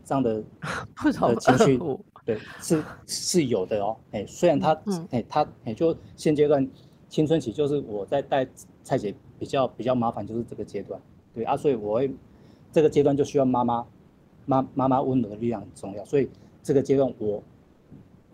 [0.04, 0.44] 这样的
[1.02, 1.80] 的情绪，
[2.26, 3.96] 对，是是有的哦。
[4.10, 4.78] 哎，虽然他，
[5.10, 6.68] 哎，他，哎，就现阶段
[7.08, 8.46] 青春期，就是我在带
[8.84, 11.00] 蔡姐比较比较麻烦，就是这个阶段，
[11.34, 12.14] 对啊，所以我会
[12.70, 13.86] 这个阶段就需要妈妈
[14.44, 16.28] 妈妈妈温柔的力量很重要，所以
[16.62, 17.42] 这个阶段我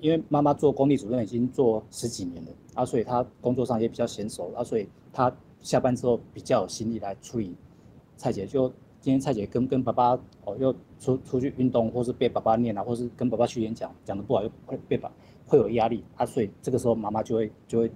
[0.01, 5.33] 因为妈妈做工地主任已经做十几年了啊，所以她工作上也比较娴熟啊，所以她。
[5.65, 7.57] 下班之后比较有心力来处理
[8.19, 8.69] 蔡姐，就
[9.01, 10.11] 今天蔡姐跟跟爸爸
[10.45, 15.11] 哦，又出出去运动，或是被爸爸念啊，或是跟爸爸去演讲，讲的不好又会被爸
[15.47, 17.91] 会有压力啊，所以这个时候妈妈就会就会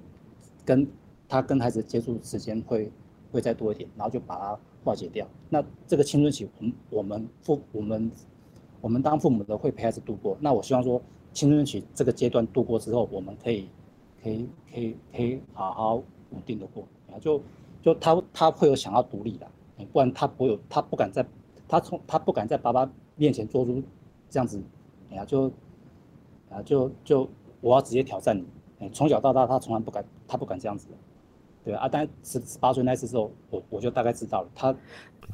[0.64, 0.88] 跟
[1.28, 2.90] 他跟孩子接触时间会
[3.30, 5.26] 会再多一点，然后就把它化解掉。
[5.50, 8.10] 那这个青春期，我们我们父我们
[8.80, 10.38] 我们当父母的会陪孩子度过。
[10.40, 11.00] 那我希望说
[11.34, 13.68] 青春期这个阶段度过之后，我们可以
[14.22, 15.94] 可以可以可以好好
[16.30, 17.40] 稳定的过啊，就。
[17.80, 19.46] 就他他会有想要独立的，
[19.92, 21.24] 不然他不会有他不敢在，
[21.68, 23.80] 他从他不敢在爸爸面前做出
[24.28, 24.60] 这样子，
[25.08, 25.46] 哎呀就，
[26.50, 27.26] 啊就就
[27.60, 28.44] 我要直接挑战你，
[28.80, 30.88] 哎从小到大他从来不敢他不敢这样子，
[31.64, 34.74] 对啊，但十十八岁那次之后，我我就大概知道了，他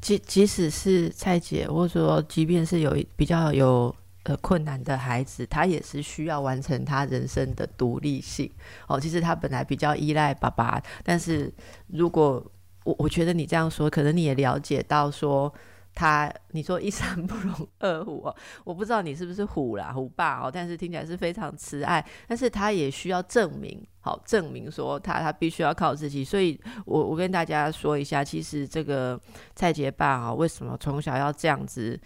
[0.03, 3.93] 即即使是蔡姐，或者说即便是有比较有。
[4.25, 8.51] 呃，困难的孩子，他也是需要完成他人生的独立性
[8.89, 8.99] 哦。
[8.99, 11.53] 其实他本来比较依赖爸爸，但是
[11.89, 12.43] 如果
[12.85, 15.53] 我我觉得你这样说，可能你也了解到说
[15.95, 18.35] 他，你说一山不容 二虎哦。
[18.65, 26.25] 我不知道你是不是虎啦，虎爸哦，但是听起来是非常慈爱，但是他也需要证明，好证明说他他必须要靠自己。
[26.25, 29.21] 所以我我跟大家说一下，其实这个
[29.55, 32.01] 蔡杰爸啊，为什么从小要这样子？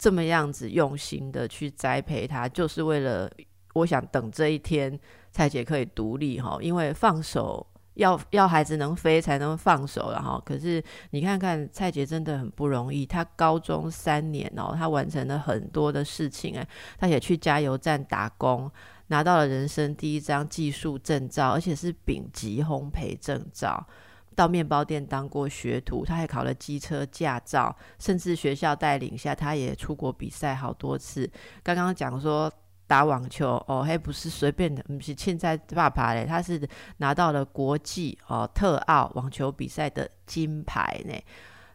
[0.00, 3.30] 这么样子用心的去栽培他，就是为了
[3.74, 4.98] 我想等这一天，
[5.30, 6.58] 蔡姐可以独立哈。
[6.62, 16.66] 因为放手要要孩子能飞才能放手，然后可是你看看蔡姐真的很不容易，她高中三年哦，她完成了很多的事情哎，
[16.98, 18.72] 她也去加油站打工。
[19.08, 23.86] 拿到了人生第一张技术证照，而且是丙级烘焙证照。
[24.40, 31.30] 到面包店当过学徒，他还考了机车驾照，甚至学校带领下，他也出国比赛好多次。
[31.62, 32.50] 刚刚讲说
[32.86, 41.14] 打网球哦，还不是随便的，不是现在爸爸嘞，他是拿到了国际哦特奥网球比赛的金牌呢。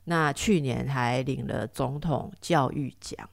[0.05, 3.29] 那去年还领了总统教育奖。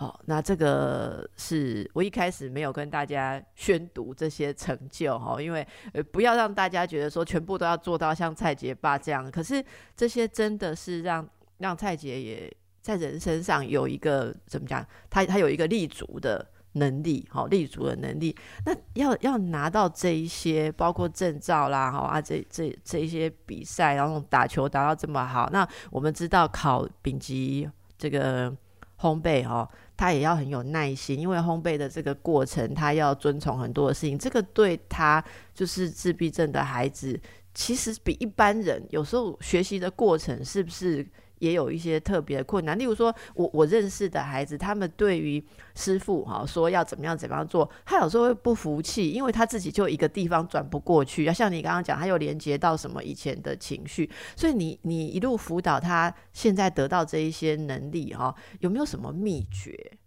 [0.00, 9.62] 哦，那这个是我一开始没有跟大家宣读这些成就哈，因为呃不要让大家觉得说全部都要做到像蔡杰爸这样，可是
[9.94, 18.34] 这些真的是让让蔡杰也在人身上有一个怎么讲，他他有一个立足的能力，好立足的能力。
[18.64, 28.50] 那要要拿到这一些，包括证照啦，哈啊这这这一些比赛，然后打球打到这么好，那我们知道考丙级这个
[28.98, 29.68] 烘焙哈。
[30.00, 34.18] 他也要很有耐心，因为烘焙的这个过程，他要遵从很多的事情。
[34.18, 37.20] 这个对他就是自闭症的孩子，
[37.52, 41.06] 其实比一般人有时候学习的过程是不是？
[41.40, 51.24] 也有一些特别的困难，例如说，我我认识的孩子，他们对于师傅哈说要怎么样怎么样做，他有时候会不服气，因为他自己就一个地方转不过去。
[51.24, 59.98] 要像你刚刚讲，他又连接到什么以前的情绪，所以你你一路辅导他，现在得到这一些能力哈，有没有什么秘诀？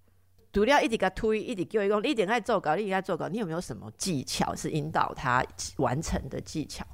[0.53, 5.43] 除了一直给他推，一直叫一你一点爱做稿，你应该做稿，你有没有什么技巧是引导他
[5.77, 6.85] 完成的技巧？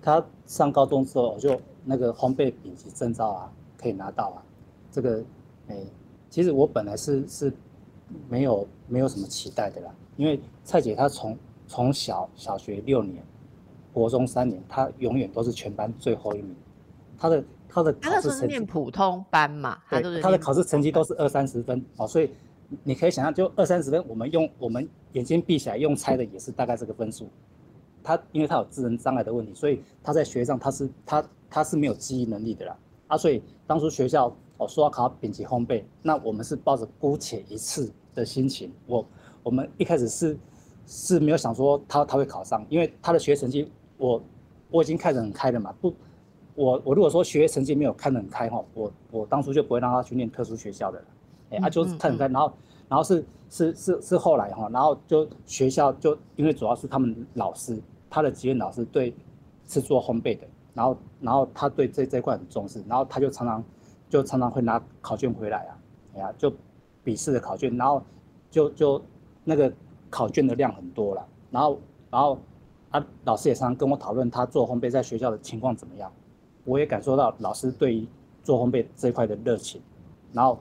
[0.00, 3.52] 他上高中之后，就那个烘焙丙级证照啊。
[3.80, 4.42] 可以拿到啊，
[4.90, 5.22] 这个，
[5.68, 5.76] 哎，
[6.28, 7.52] 其实我本来是是
[8.28, 13.22] 没有没有什么期待的啦，因为蔡姐她从从小小学六年，
[13.92, 16.56] 国中三年，她永远都是全班最后一名，
[17.16, 22.32] 她的她的考试成绩普通班嘛，对，她的考试成绩都是二三十分哦，所以
[22.82, 27.28] 你可以想象，就二三十分，我们用我们眼睛闭起来用猜的也是大概这个分数，
[28.02, 32.76] 她因为她有智能障碍的问题，所以她在学上她是她她是没有记忆能力的啦。
[33.08, 38.72] 啊，所以当初学校哦说要考丙级烘焙，那我们是抱着姑且一次的心情。
[38.86, 39.06] 我
[39.42, 40.38] 我们一开始是
[40.86, 44.22] 是没有想说他他会考上，因为他的学成绩我
[44.70, 45.74] 我已经看得很开了嘛。
[45.80, 45.94] 不，
[46.54, 51.04] 我我如果说学业成绩没有看得很开哈，我我当初就不会让他去念特殊学校的了。
[51.50, 52.52] 哎，他就是看很开，然后
[52.90, 57.80] 然后是是是是后来哈，然后就学校就因为主要是他们老师，
[58.10, 59.14] 他的职业老师对
[59.66, 60.46] 是做烘焙的。
[60.78, 63.64] 然后，然后他对这这块很重视，然后他就常常，
[64.08, 65.78] 就常常会拿考卷回来啊，
[66.14, 66.52] 哎呀，就
[67.02, 68.00] 笔试的考卷，然后
[68.48, 69.02] 就就
[69.42, 69.72] 那个
[70.08, 71.80] 考卷的量很多了，然后
[72.12, 72.38] 然后
[72.90, 76.12] 啊，老师也常常跟我讨论他做烘焙在学校的情况怎么样，
[76.64, 78.06] 我也感受到老师对于
[78.44, 79.82] 做烘焙这一块的热情，
[80.32, 80.60] 然后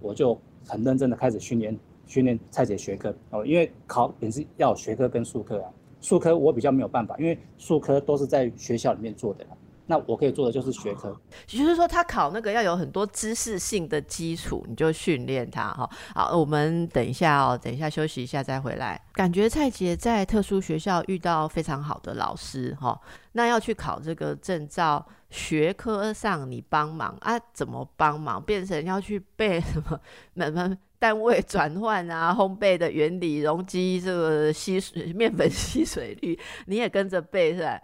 [0.00, 1.76] 我就很认真的开始训练
[2.06, 5.72] 训练蔡姐学科哦，因为考也是要学科跟术科啊。
[6.00, 9.44] 数科我比较没有办法，因为数科都是在学校里面做的
[9.88, 11.16] 那我可以做的就是学科。
[11.48, 15.88] 也就是说，他考那个要有很多知识性的基础，你就训练他哈。
[16.12, 19.00] 好，我们等一下哦，等一下休息一下再回来。
[19.12, 23.00] 感觉蔡杰在特殊学校遇到非常好的老师哈。
[23.32, 27.38] 那要去考这个证照，学科上你帮忙啊？
[27.52, 28.42] 怎么帮忙？
[28.42, 30.00] 变成要去背什么？
[30.34, 30.76] 什么？
[30.98, 37.80] 单位转换啊，烘焙的原理，容积这个吸水面粉吸水率， 你也跟着背是吧？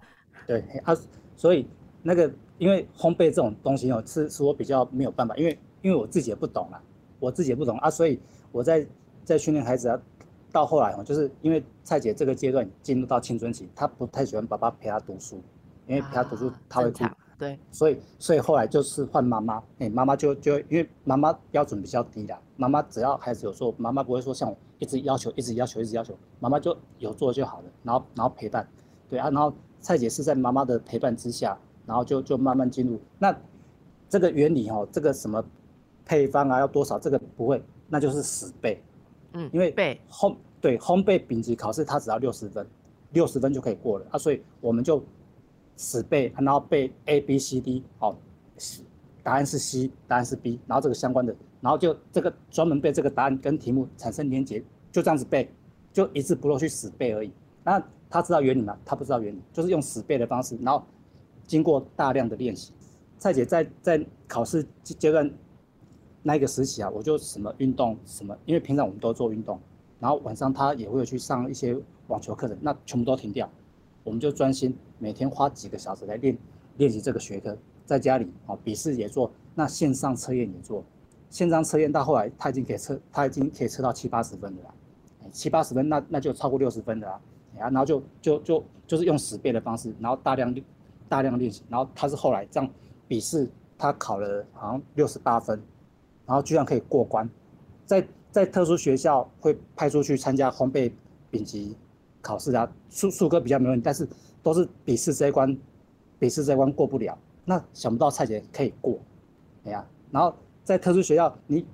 [0.47, 0.97] 对啊，
[1.37, 1.67] 所以
[2.03, 6.83] 那个因为烘焙这种东西哦，是是我比较没有办法，因为因为我自己也不懂啊，
[7.19, 8.19] 我自己也不懂啊，所以
[8.51, 8.87] 我在
[9.25, 10.01] 在训练孩子啊，
[10.51, 15.43] 到后来哦，就是因为蔡姐这个阶段进入到青春期，她不太喜欢爸爸陪她读书，
[15.87, 17.05] 因为陪她读书她会哭。
[17.43, 28.65] 对，所以所以后来就是换妈妈，哎，妈妈就就因为妈妈标准比较低的，妈妈只要孩子有做，妈妈不会说像我一直要求，一直要求，一直要求，妈妈就有做就好了，然后然后陪伴，
[29.09, 32.97] 对啊，然后蔡姐是在妈妈的陪伴之下，然后就就慢慢进入。
[33.19, 33.37] 那
[34.09, 35.45] 这个原理哦，这个什么
[36.05, 38.81] 配方啊要多少，这个不会，那就是十倍，
[39.33, 40.01] 嗯，因为背。
[40.09, 42.65] 烘对烘焙丙级考试它只要六十分，
[43.11, 44.07] 六十分就可以过了。
[44.13, 45.03] 啊，所以我们就。
[45.77, 48.17] 死背，然后背 A B C D，好，
[49.23, 55.49] 答案是 C，答案是 B，然后这个相关的，然后就这个专门背这个答案跟题目产生连结，就这样子背，
[55.93, 57.33] 就一字不漏去死背而已。
[57.65, 58.77] 那他知道原理吗？
[58.85, 60.85] 他不知道原理，就是用死背的方式，然后
[61.47, 62.73] 经过大量的练习。
[63.19, 65.31] 蔡姐在在考试阶阶段
[66.23, 69.61] 那一个时期啊，我就什么运动什么，因为平常我们都做运动，
[70.01, 71.77] 然后晚上他也会去上一些
[72.09, 73.49] 网球课程，那全部都停掉。
[74.05, 76.37] 我们就专心每天花几个小时来练
[76.79, 80.85] 练习这个学科，在家里哦，笔试也做，那线上测验也做，
[81.31, 84.75] 线上测验到后来他已经可以测，他已经可以测到七八十分的了，
[85.31, 87.21] 七八十分，那那就超过六十分的啦，
[87.59, 90.55] 啊，然后就就就就是用十倍的方式，然后大量
[91.09, 92.71] 大量练习，然后他是后来这样
[93.07, 95.61] 笔试，他考了好像六十八分，
[96.27, 97.29] 然后居然可以过关，
[97.85, 100.91] 在在特殊学校会派出去参加烘焙
[101.31, 101.77] 丙级
[102.23, 104.09] 考试啊，数数科比较没问题，但是
[104.43, 105.55] 都是笔试这一关，
[106.19, 108.99] 笔试这一关过不了，那想不到蔡姐可以过，
[109.65, 111.67] 哎呀，然后在特殊学校你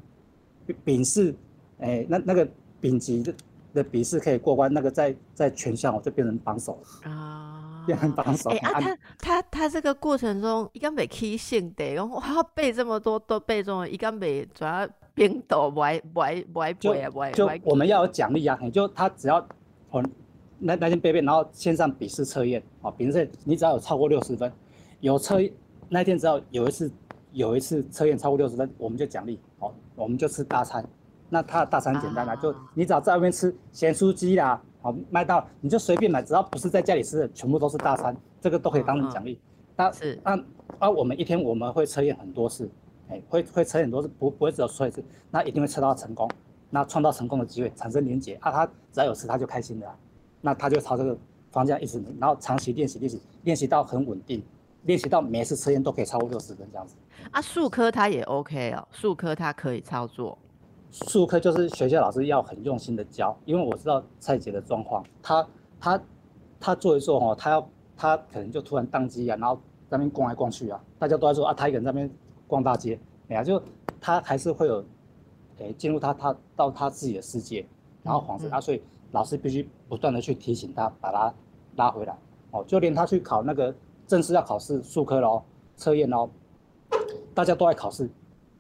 [0.85, 1.33] 丙试，
[1.79, 2.49] 哎，那那个。
[2.81, 3.35] 丙级的
[3.75, 8.51] 的笔试可以过关，那个在在全校我就变成榜首啊，变成榜首。
[8.51, 17.33] 哎啊，他他他这个过程中，一个没 key 性的，然后他背这么多都背中了，一个没主要编导不爱不爱不爱背啊不爱。
[17.33, 19.45] 就我们要有奖励啊，就他只要
[19.91, 20.01] 哦
[20.59, 24.53] 那那天背背，然后线上笔试测验啊，笔试你只要有超过六十分，
[25.01, 25.37] 有测
[25.89, 26.91] 那天只要有一次
[27.33, 30.85] 有一次测验超过六十分，我们就奖励哦，我们就吃大餐。
[31.31, 39.39] 那他的大餐简单啦，就你只要在外面吃咸酥鸡啦，好麦到你就随便买，只要不是在家里吃的，全部都是大餐，这个都可以当成奖励。
[39.77, 40.43] 那是那
[40.79, 42.69] 啊，我们一天我们会测验很多次，
[43.11, 46.29] 哎，会会测很多次，不不会只有测一次，那一定会测到成功，
[46.71, 49.87] 那创造成功的机会，产生连结啊，他只要有吃他就开心的，
[50.41, 51.17] 那他就朝这个
[51.51, 54.43] 方向一直，然后长期练习练习练习到很稳定，
[54.85, 56.97] 练习到每次测验都可以超过六十分这样子。
[57.31, 60.37] 啊，数科他也 OK 哦，数科他可以操作。
[60.91, 65.47] 数科就是学校老师要很用心的教，因为我知道蔡姐的状况，她
[65.79, 66.01] 她
[66.59, 69.57] 她做一做哦，她要她可能就突然宕机啊，然后
[69.91, 72.11] 在那边逛来逛去啊，大家都在说啊，她一个人在那边
[72.47, 73.63] 逛大街，哎呀，就
[74.01, 74.83] 她还是会有，
[75.59, 77.67] 诶进入她她到她自己的世界，
[78.03, 78.81] 然后恍神啊，所以
[79.13, 81.35] 老师必须不断的去提醒他，把他
[81.77, 82.17] 拉回来，
[82.51, 83.75] 哦，就连他去考那个
[84.07, 85.43] 正式要考试数科喽，
[85.77, 86.31] 测验喽，
[87.35, 88.09] 大家都在考试，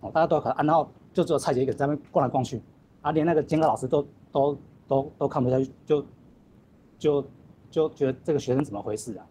[0.00, 0.88] 哦，大家都在考啊，然后。
[1.10, 2.62] 就只有蔡姐一个人在那边逛来逛去，
[3.00, 6.06] 啊，连那个监考老师都都都都看不下去，就
[6.96, 7.24] 就
[7.70, 9.26] 就觉得这个学生怎么回事啊？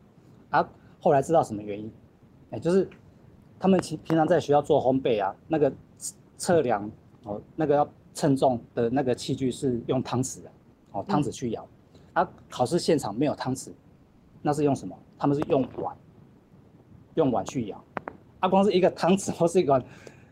[0.49, 1.89] 啊，后来知道什么原因？
[2.49, 2.89] 哎，就是
[3.57, 5.71] 他们平平常在学校做烘焙啊，那个
[6.35, 6.91] 测量
[7.23, 10.51] 哦，那个要称重的那个器具是用汤匙的，
[10.97, 11.67] 哦，汤匙去舀。
[12.13, 13.69] 啊，考试现场没有汤匙，
[14.41, 14.97] 那是用什么？
[15.19, 15.95] 他们是用碗，
[17.15, 17.77] 用碗去舀。
[18.39, 19.81] 啊，光是一个汤匙或是一个。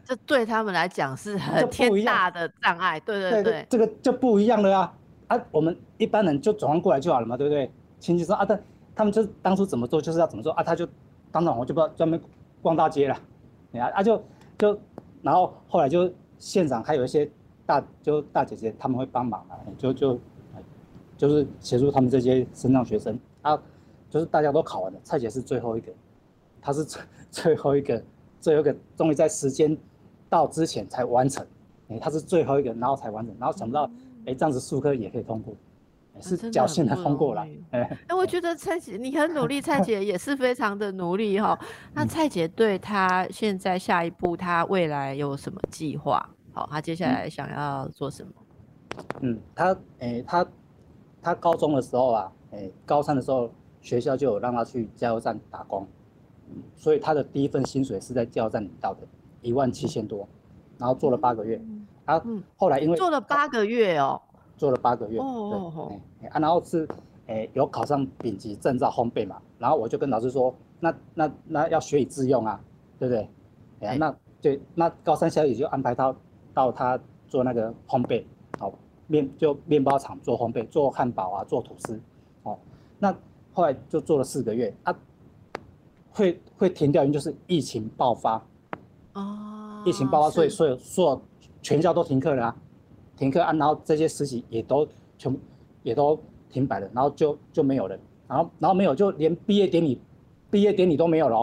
[0.04, 4.94] 这对他们来讲是很天大的障碍，对对对，这个就不一样了啊！
[5.28, 7.72] 啊，我们一般人就转换过来就好了嘛，对不对？
[8.00, 8.60] 亲戚说啊，他
[8.96, 10.88] 他们就当初怎么做就是要怎么做啊，他就
[11.32, 12.22] 当场我就不知道专门
[12.62, 13.18] 逛大街了，
[13.72, 14.24] 你看啊就
[14.60, 14.80] 就
[15.24, 16.08] 然后后来就
[16.38, 17.28] 现场还有一些
[17.66, 20.20] 大就大姐姐他们会帮忙啊，就就
[21.18, 23.62] 就是协助他们这些升上学生啊，
[24.10, 25.92] 就是大家都考完了，蔡姐是最后一个，
[26.62, 27.02] 她是最
[27.32, 28.04] 最后一个，
[28.40, 29.78] 最后一个终于在时间。
[30.28, 31.46] 到之前才完成，
[31.88, 33.90] 哎，他是最后一个，然后才完成，然后想不到，
[34.26, 35.56] 哎，这样子数科也可以通过，
[36.20, 41.58] 是侥幸的通过了，哎，哎，我觉得蔡姐你很努力，蔡姐 也是非常的努力哈。
[41.94, 46.28] 那蔡姐对她现在下一步，她未来有什么计划？
[46.52, 48.32] 好，她接下来想要做什么？
[49.22, 50.46] 嗯，她，哎，她，
[51.26, 53.50] 她高中的时候啊，哎，高三的时候
[53.82, 55.88] 学校就有让他去加油站打工，
[56.50, 59.00] 嗯，所以他的第一份薪水是在加油站领到的。
[59.42, 60.28] 一万七千多，
[60.78, 61.60] 然后做了八个月，
[62.06, 62.22] 啊，
[62.58, 64.22] 后来因为做了八个月哦，
[64.56, 66.88] 做了八个月，哦对，啊，然后是，
[67.26, 72.60] 诶，有考上丙级证照烘焙嘛，然后我就跟老师说，那那那要学以致用啊，
[73.00, 73.30] 对不对？
[73.82, 76.16] 哎，那对，那高三小姐就安排他
[76.54, 78.26] 到他做那个烘焙，好，
[79.08, 82.00] 面就面包厂做烘焙，做汉堡啊，做吐司，
[82.44, 82.58] 哦，
[83.00, 83.16] 那
[83.54, 84.96] 后来就做了四个月，啊，
[86.12, 88.44] 会会停掉，因为就是疫情爆发。
[89.14, 91.22] 哦，疫情爆发，所以所有所有
[91.62, 92.56] 全校都停课了啊，
[93.16, 94.88] 停课啊，然后这些实习也都
[95.18, 95.36] 全
[95.84, 97.98] 也都停摆了，然后就就没有了，
[98.28, 100.02] 然后然后没有，就连毕业典礼
[100.50, 101.38] 毕业典礼都没有了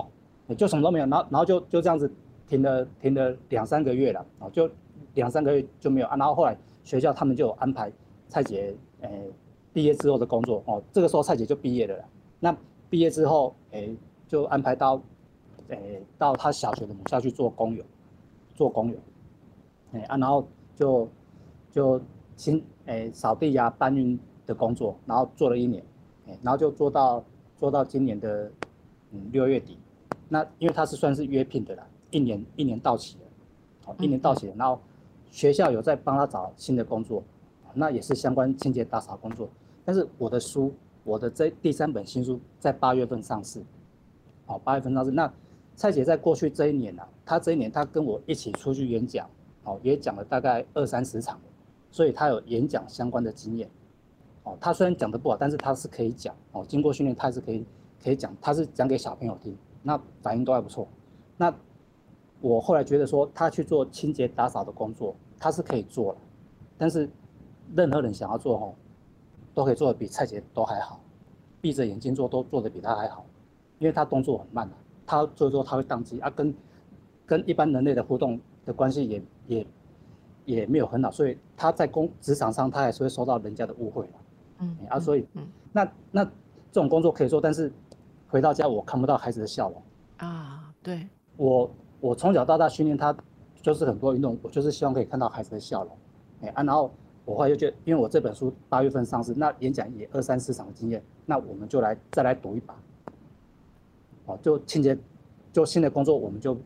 [0.48, 2.12] 哦，就什么都没有，然后然后就就这样子
[2.46, 4.68] 停了停了两三个月了，哦，就
[5.14, 7.92] 两三个月就没有啊，然后后来学校他们就安排
[8.28, 9.30] 蔡姐诶
[9.72, 12.04] 毕业之后的工作哦，这个时候蔡姐就毕业了，
[12.40, 12.56] 那
[12.90, 15.00] 毕业之后诶就安排到。
[15.68, 17.82] 诶，到他小学的母校去做工友，
[18.54, 18.96] 做工友，
[19.92, 21.08] 诶啊，然后就
[21.70, 21.98] 就
[22.36, 25.82] 清诶扫地呀、搬运的工作，然后做了一年，
[26.26, 27.24] 诶，然后就做到
[27.56, 28.52] 做到今年的
[29.12, 29.78] 嗯六月底，
[30.28, 33.24] 那因为他是算是约聘的啦，一年一年到期了，
[33.86, 34.78] 好，一年到期了，然后
[35.32, 37.24] 学校有在帮他找新的工作，
[37.74, 39.48] 那也是相关清洁打扫工作，
[39.84, 40.72] 但是我的书，
[41.02, 43.60] 我的这第三本新书在八月份上市，
[44.46, 45.28] 好，八月份上市，那。
[45.74, 49.26] 蔡姐在过去这一年呢，她这一年她跟我一起出去演讲，
[49.64, 51.40] 哦，也讲了大概二三十场，
[51.90, 53.66] 所以他有演讲相关的经验。
[54.44, 57.64] 哦，他虽然讲的不好，但是他是可以讲哦，经过训练他是可以
[58.04, 60.86] 可以讲，他是讲给小朋友听，那反应都还不错。
[61.38, 61.52] 那
[62.42, 66.18] 我后来觉得说，他去做清洁打扫的工作，他是可以做了，
[66.76, 67.08] 但是
[67.74, 68.74] 任何人想要做哦，
[69.54, 71.00] 都可以做的比蔡姐都还好，
[71.60, 73.24] 闭着眼睛做都做的比他还好，
[73.78, 74.74] 因为他动作很慢啊，
[75.06, 76.54] 他做做他会宕机啊，跟
[77.24, 79.66] 跟一般人类的互动的关系也也
[80.44, 84.12] 也没有很好，所以他在工职场上他还是会受到人家的误会了。
[84.58, 87.72] 嗯啊，所以嗯，那那这种工作可以做，但是
[88.28, 89.82] 回到家我看不到孩子的笑容
[90.18, 90.72] 啊。
[90.82, 91.70] 对，我
[92.02, 93.16] 我从小到大训练他，
[93.62, 95.96] 就是很多运动，我就是希望可以看到孩子的笑容。
[96.40, 96.92] 哎啊，然后
[97.24, 102.74] 我后来就觉得，因为我这本书八月份上市，那演讲也二三四场的经验，那我们就来再来赌一把。
[104.26, 104.98] 哦，就清洁，
[105.52, 106.58] 就新的工作我们就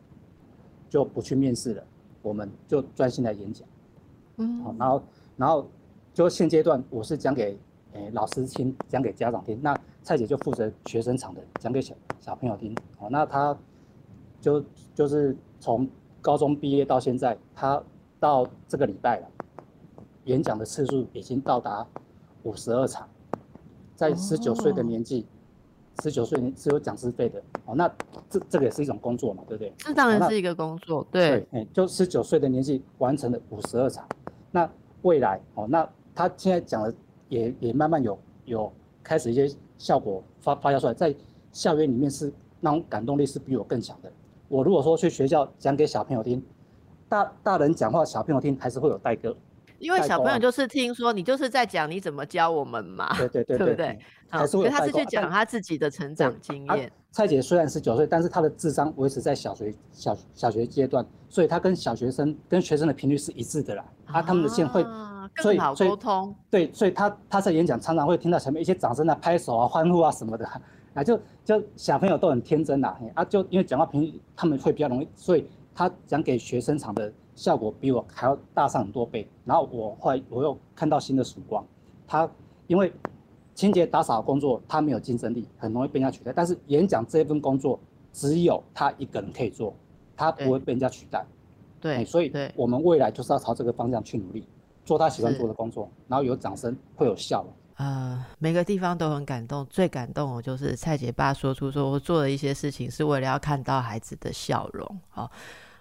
[0.89, 1.83] 就不去面试了，
[2.23, 3.67] 我们就专心来演讲。
[4.37, 5.03] 嗯，好，然后
[5.37, 5.67] 然后
[6.15, 7.57] 就现阶段我是讲给。
[7.93, 12.75] 诶，老师听讲给家长听，那蔡姐就负责学生场的讲给小小朋友听。
[12.99, 13.57] 哦，那他
[14.41, 14.63] 就
[14.93, 15.87] 就是从
[16.21, 17.81] 高中毕业到现在，他
[18.19, 19.27] 到这个礼拜了，
[20.25, 21.85] 演讲的次数已经到达
[22.43, 23.07] 五十二场，
[23.95, 25.25] 在十九岁的年纪，
[26.01, 27.41] 十九岁是有讲师费的。
[27.65, 27.87] 哦，那
[28.29, 29.73] 这这个也是一种工作嘛，对不对？
[29.77, 31.47] 这当然是一个工作，对。
[31.51, 34.07] 哎，就十九岁的年纪完成了五十二场，
[34.51, 34.69] 那
[35.01, 36.93] 未来哦，那他现在讲的。
[37.29, 38.71] 也也慢慢有有
[39.03, 41.13] 开始一些效果发发酵出来，在
[41.51, 42.31] 校园里面是
[42.61, 44.09] 那种感动力是比我更强的。
[44.47, 46.43] 我如果说去学校讲给小朋友听，
[47.09, 49.35] 大大人讲话小朋友听还是会有代沟，
[49.79, 53.99] 因为小朋友就是听说你就是在讲你怎么教我们嘛，对对 对，对不对？
[54.29, 56.91] 还是会他是去讲他自己的成长经验。
[57.11, 63.85] 蔡姐虽然十九岁，但是她的智商维持在小学小小学阶段，所以她跟小学生跟学生的频率是一致的啦。
[64.05, 64.85] 啊，他们的线会。
[65.35, 70.49] 更好沟通，对，所以她她在演讲常常会听到前面一些掌声啊、拍手啊、欢呼啊什么的，
[70.97, 79.29] 啊，就就小朋友都很天真呐，啊，就因为讲话频率他们会比较容易，所以他讲给学生场的效果比我还要大上很多倍。
[79.45, 81.63] 然后我后来我又看到新的曙光，
[82.07, 82.27] 他
[82.65, 82.91] 因为
[83.53, 87.79] 清洁打扫工作他没有竞争力，很容易被人家取代，但是演讲这份工作
[88.11, 89.75] 只有他一个人可以做，
[90.15, 91.23] 他不会被人家取代。
[91.79, 94.47] 对，所以我们未来就是要朝这个方向去努力。
[94.83, 97.45] 做他喜欢做的工作，然后有掌声，会有笑
[97.77, 104.99] 呃，每个地方都很感动，最感动的就是蔡姐爸说出说我做的一些事情是为了要看到孩子的笑容。
[105.09, 105.31] 好，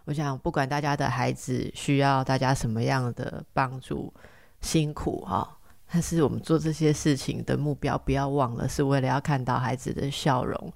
[0.05, 4.13] 我想不管大家的孩子需要大家什么样的帮助、
[4.61, 5.57] 辛苦哈，
[5.91, 10.73] 但是我们做这些事情的目标不要忘了，是为了要看到孩子的笑容。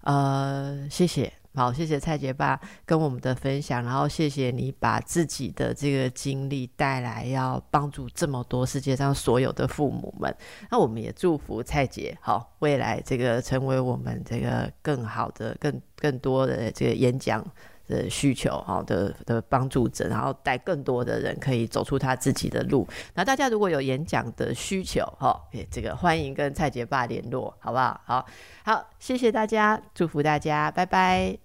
[0.00, 1.30] 呃，谢谢。
[1.54, 10.34] 好，谢谢蔡杰爸跟我们的分享，然后谢谢你把自己的这个经历带来，要帮助这么多世界上所有的父母们。
[10.68, 17.44] 那我们也祝福蔡杰，好，未来这个成为我们这个更好的、更更多的这个演讲
[17.86, 22.86] 的需求，哈的的帮助者，然后带更多的人可以走出他自己的路。
[23.14, 28.00] 那大家如果有演讲的需求，哈，这个欢迎跟蔡杰爸联络，好不好？
[28.04, 28.26] 好，
[28.64, 31.44] 好，谢谢大家，祝福大家，拜拜。